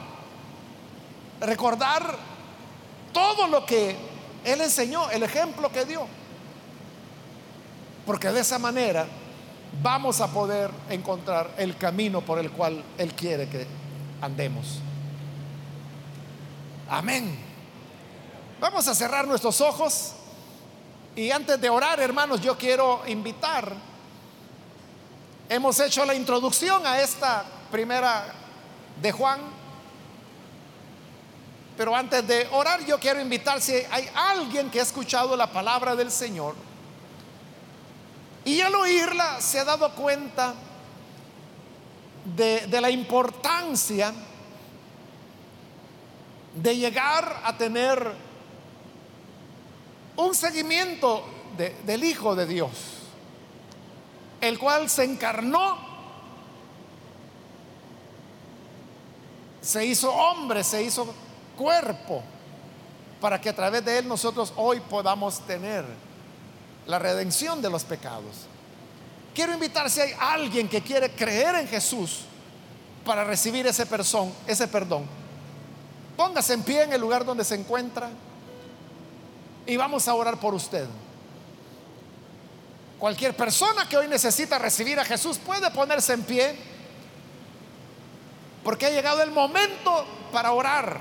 recordar 1.40 2.16
todo 3.12 3.46
lo 3.48 3.64
que 3.66 3.96
Él 4.44 4.60
enseñó, 4.60 5.10
el 5.10 5.22
ejemplo 5.22 5.70
que 5.70 5.84
dio. 5.84 6.06
Porque 8.06 8.30
de 8.30 8.40
esa 8.40 8.58
manera 8.58 9.06
vamos 9.82 10.20
a 10.20 10.28
poder 10.28 10.70
encontrar 10.90 11.50
el 11.56 11.76
camino 11.76 12.20
por 12.20 12.38
el 12.38 12.50
cual 12.50 12.82
Él 12.98 13.14
quiere 13.14 13.48
que 13.48 13.66
andemos. 14.20 14.80
Amén. 16.92 17.34
Vamos 18.60 18.86
a 18.86 18.94
cerrar 18.94 19.26
nuestros 19.26 19.62
ojos 19.62 20.12
y 21.16 21.30
antes 21.30 21.58
de 21.58 21.70
orar, 21.70 21.98
hermanos, 22.00 22.42
yo 22.42 22.58
quiero 22.58 23.00
invitar. 23.06 23.74
Hemos 25.48 25.80
hecho 25.80 26.04
la 26.04 26.14
introducción 26.14 26.86
a 26.86 27.00
esta 27.00 27.46
primera 27.70 28.26
de 29.00 29.10
Juan. 29.10 29.40
Pero 31.78 31.96
antes 31.96 32.28
de 32.28 32.46
orar, 32.52 32.84
yo 32.84 33.00
quiero 33.00 33.22
invitar 33.22 33.62
si 33.62 33.72
hay 33.90 34.10
alguien 34.14 34.70
que 34.70 34.78
ha 34.78 34.82
escuchado 34.82 35.34
la 35.34 35.50
palabra 35.50 35.96
del 35.96 36.10
Señor 36.10 36.54
y 38.44 38.60
al 38.60 38.74
oírla 38.74 39.40
se 39.40 39.60
ha 39.60 39.64
dado 39.64 39.94
cuenta 39.94 40.52
de, 42.36 42.66
de 42.66 42.80
la 42.82 42.90
importancia 42.90 44.12
de 46.54 46.76
llegar 46.76 47.40
a 47.44 47.56
tener 47.56 48.12
un 50.16 50.34
seguimiento 50.34 51.24
del 51.86 52.04
Hijo 52.04 52.34
de 52.34 52.46
Dios, 52.46 52.70
el 54.40 54.58
cual 54.58 54.90
se 54.90 55.04
encarnó, 55.04 55.78
se 59.60 59.86
hizo 59.86 60.12
hombre, 60.12 60.64
se 60.64 60.82
hizo 60.82 61.14
cuerpo, 61.56 62.22
para 63.20 63.40
que 63.40 63.48
a 63.48 63.54
través 63.54 63.84
de 63.84 63.98
él 63.98 64.08
nosotros 64.08 64.52
hoy 64.56 64.80
podamos 64.80 65.40
tener 65.46 65.84
la 66.86 66.98
redención 66.98 67.62
de 67.62 67.70
los 67.70 67.84
pecados. 67.84 68.46
Quiero 69.34 69.54
invitar 69.54 69.88
si 69.88 70.00
hay 70.00 70.12
alguien 70.18 70.68
que 70.68 70.82
quiere 70.82 71.10
creer 71.12 71.54
en 71.54 71.68
Jesús 71.68 72.22
para 73.04 73.24
recibir 73.24 73.66
ese, 73.66 73.86
ese 74.46 74.68
perdón 74.68 75.21
Póngase 76.16 76.54
en 76.54 76.62
pie 76.62 76.82
en 76.82 76.92
el 76.92 77.00
lugar 77.00 77.24
donde 77.24 77.44
se 77.44 77.54
encuentra 77.54 78.10
y 79.66 79.76
vamos 79.76 80.08
a 80.08 80.14
orar 80.14 80.38
por 80.38 80.54
usted. 80.54 80.86
Cualquier 82.98 83.36
persona 83.36 83.88
que 83.88 83.96
hoy 83.96 84.08
necesita 84.08 84.58
recibir 84.58 85.00
a 85.00 85.04
Jesús 85.04 85.38
puede 85.38 85.70
ponerse 85.70 86.12
en 86.12 86.22
pie 86.22 86.56
porque 88.62 88.86
ha 88.86 88.90
llegado 88.90 89.22
el 89.22 89.30
momento 89.30 90.06
para 90.32 90.52
orar. 90.52 91.00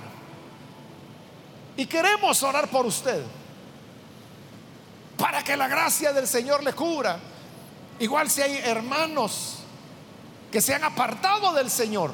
Y 1.77 1.85
queremos 1.85 2.41
orar 2.43 2.69
por 2.69 2.85
usted 2.85 3.23
para 5.17 5.43
que 5.43 5.55
la 5.55 5.67
gracia 5.67 6.11
del 6.11 6.27
Señor 6.27 6.63
le 6.63 6.73
cubra. 6.73 7.19
Igual 7.99 8.29
si 8.29 8.41
hay 8.41 8.57
hermanos 8.57 9.57
que 10.51 10.59
se 10.59 10.73
han 10.73 10.83
apartado 10.83 11.53
del 11.53 11.69
Señor 11.69 12.11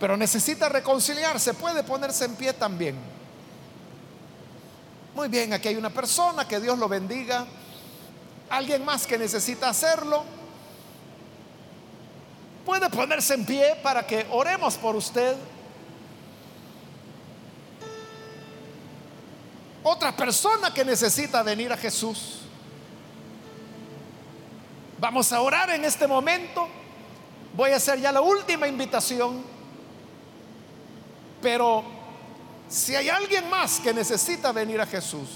pero 0.00 0.16
necesita 0.16 0.70
reconciliarse, 0.70 1.52
puede 1.52 1.84
ponerse 1.84 2.24
en 2.24 2.34
pie 2.34 2.54
también. 2.54 2.96
Muy 5.14 5.28
bien, 5.28 5.52
aquí 5.52 5.68
hay 5.68 5.76
una 5.76 5.90
persona, 5.90 6.48
que 6.48 6.58
Dios 6.58 6.78
lo 6.78 6.88
bendiga. 6.88 7.46
Alguien 8.48 8.82
más 8.82 9.06
que 9.06 9.18
necesita 9.18 9.68
hacerlo. 9.68 10.24
Puede 12.64 12.88
ponerse 12.88 13.34
en 13.34 13.44
pie 13.44 13.76
para 13.82 14.06
que 14.06 14.26
oremos 14.30 14.76
por 14.76 14.96
usted. 14.96 15.36
Otra 19.82 20.16
persona 20.16 20.72
que 20.72 20.82
necesita 20.82 21.42
venir 21.42 21.70
a 21.72 21.76
Jesús. 21.76 22.38
Vamos 24.98 25.30
a 25.30 25.42
orar 25.42 25.68
en 25.70 25.84
este 25.84 26.06
momento. 26.06 26.68
Voy 27.54 27.72
a 27.72 27.76
hacer 27.76 28.00
ya 28.00 28.12
la 28.12 28.22
última 28.22 28.66
invitación. 28.66 29.59
Pero 31.42 31.82
si 32.68 32.94
hay 32.94 33.08
alguien 33.08 33.48
más 33.48 33.80
que 33.80 33.92
necesita 33.92 34.52
venir 34.52 34.80
a 34.80 34.86
Jesús 34.86 35.28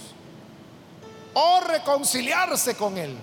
o 1.34 1.60
reconciliarse 1.60 2.76
con 2.76 2.96
Él, 2.96 3.16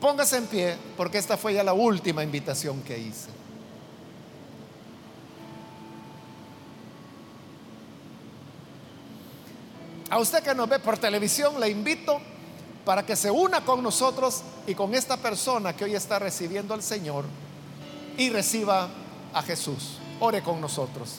póngase 0.00 0.36
en 0.38 0.46
pie 0.46 0.76
porque 0.96 1.18
esta 1.18 1.36
fue 1.36 1.54
ya 1.54 1.62
la 1.62 1.72
última 1.72 2.22
invitación 2.22 2.82
que 2.82 2.98
hice. 2.98 3.28
A 10.12 10.18
usted 10.18 10.42
que 10.42 10.54
nos 10.54 10.68
ve 10.68 10.78
por 10.78 10.98
televisión, 10.98 11.58
le 11.58 11.70
invito 11.70 12.20
para 12.84 13.06
que 13.06 13.16
se 13.16 13.30
una 13.30 13.64
con 13.64 13.82
nosotros 13.82 14.42
y 14.66 14.74
con 14.74 14.94
esta 14.94 15.16
persona 15.16 15.74
que 15.74 15.84
hoy 15.84 15.94
está 15.94 16.18
recibiendo 16.18 16.74
al 16.74 16.82
Señor 16.82 17.24
y 18.18 18.28
reciba 18.28 18.90
a 19.32 19.42
Jesús. 19.42 20.01
Ore 20.24 20.40
con 20.40 20.60
nosotros. 20.60 21.16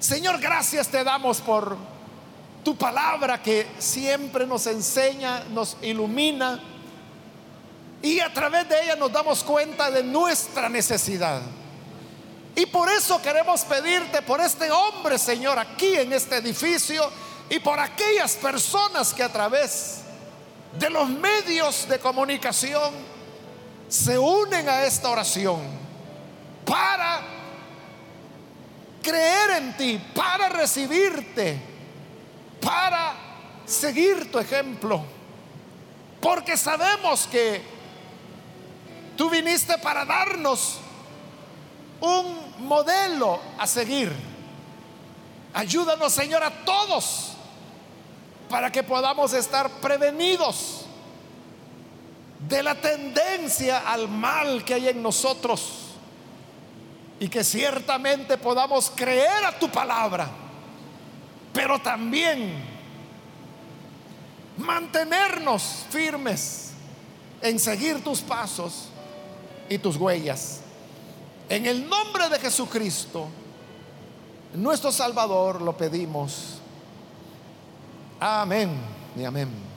Señor, 0.00 0.40
gracias 0.40 0.88
te 0.88 1.04
damos 1.04 1.40
por 1.40 1.76
tu 2.64 2.76
palabra 2.76 3.40
que 3.40 3.68
siempre 3.78 4.48
nos 4.48 4.66
enseña, 4.66 5.44
nos 5.50 5.76
ilumina 5.80 6.60
y 8.02 8.18
a 8.18 8.32
través 8.34 8.68
de 8.68 8.82
ella 8.82 8.96
nos 8.96 9.12
damos 9.12 9.44
cuenta 9.44 9.92
de 9.92 10.02
nuestra 10.02 10.68
necesidad. 10.68 11.40
Y 12.56 12.66
por 12.66 12.88
eso 12.88 13.22
queremos 13.22 13.60
pedirte 13.62 14.22
por 14.22 14.40
este 14.40 14.72
hombre, 14.72 15.16
Señor, 15.16 15.56
aquí 15.56 15.94
en 15.94 16.12
este 16.12 16.38
edificio 16.38 17.08
y 17.48 17.60
por 17.60 17.78
aquellas 17.78 18.34
personas 18.34 19.14
que 19.14 19.22
a 19.22 19.32
través 19.32 20.00
de 20.80 20.90
los 20.90 21.08
medios 21.08 21.88
de 21.88 22.00
comunicación 22.00 22.92
se 23.88 24.18
unen 24.18 24.68
a 24.68 24.82
esta 24.82 25.10
oración 25.10 25.60
para 26.64 27.33
creer 29.04 29.50
en 29.62 29.76
ti, 29.76 30.00
para 30.14 30.48
recibirte, 30.48 31.60
para 32.60 33.14
seguir 33.64 34.32
tu 34.32 34.38
ejemplo. 34.38 35.04
Porque 36.20 36.56
sabemos 36.56 37.28
que 37.28 37.62
tú 39.16 39.28
viniste 39.28 39.78
para 39.78 40.04
darnos 40.04 40.78
un 42.00 42.66
modelo 42.66 43.38
a 43.58 43.66
seguir. 43.66 44.12
Ayúdanos, 45.52 46.12
Señor, 46.12 46.42
a 46.42 46.50
todos 46.64 47.32
para 48.48 48.72
que 48.72 48.82
podamos 48.82 49.32
estar 49.34 49.68
prevenidos 49.80 50.86
de 52.48 52.62
la 52.62 52.74
tendencia 52.74 53.90
al 53.90 54.08
mal 54.08 54.64
que 54.64 54.74
hay 54.74 54.88
en 54.88 55.02
nosotros 55.02 55.83
y 57.20 57.28
que 57.28 57.44
ciertamente 57.44 58.36
podamos 58.36 58.90
creer 58.90 59.44
a 59.44 59.58
tu 59.58 59.70
palabra, 59.70 60.28
pero 61.52 61.78
también 61.80 62.62
mantenernos 64.56 65.84
firmes 65.90 66.72
en 67.40 67.58
seguir 67.58 68.02
tus 68.02 68.20
pasos 68.20 68.88
y 69.68 69.78
tus 69.78 69.96
huellas. 69.96 70.60
En 71.48 71.66
el 71.66 71.88
nombre 71.88 72.28
de 72.28 72.38
Jesucristo, 72.38 73.28
nuestro 74.54 74.90
Salvador, 74.90 75.60
lo 75.60 75.76
pedimos. 75.76 76.58
Amén 78.20 78.70
y 79.16 79.24
amén. 79.24 79.73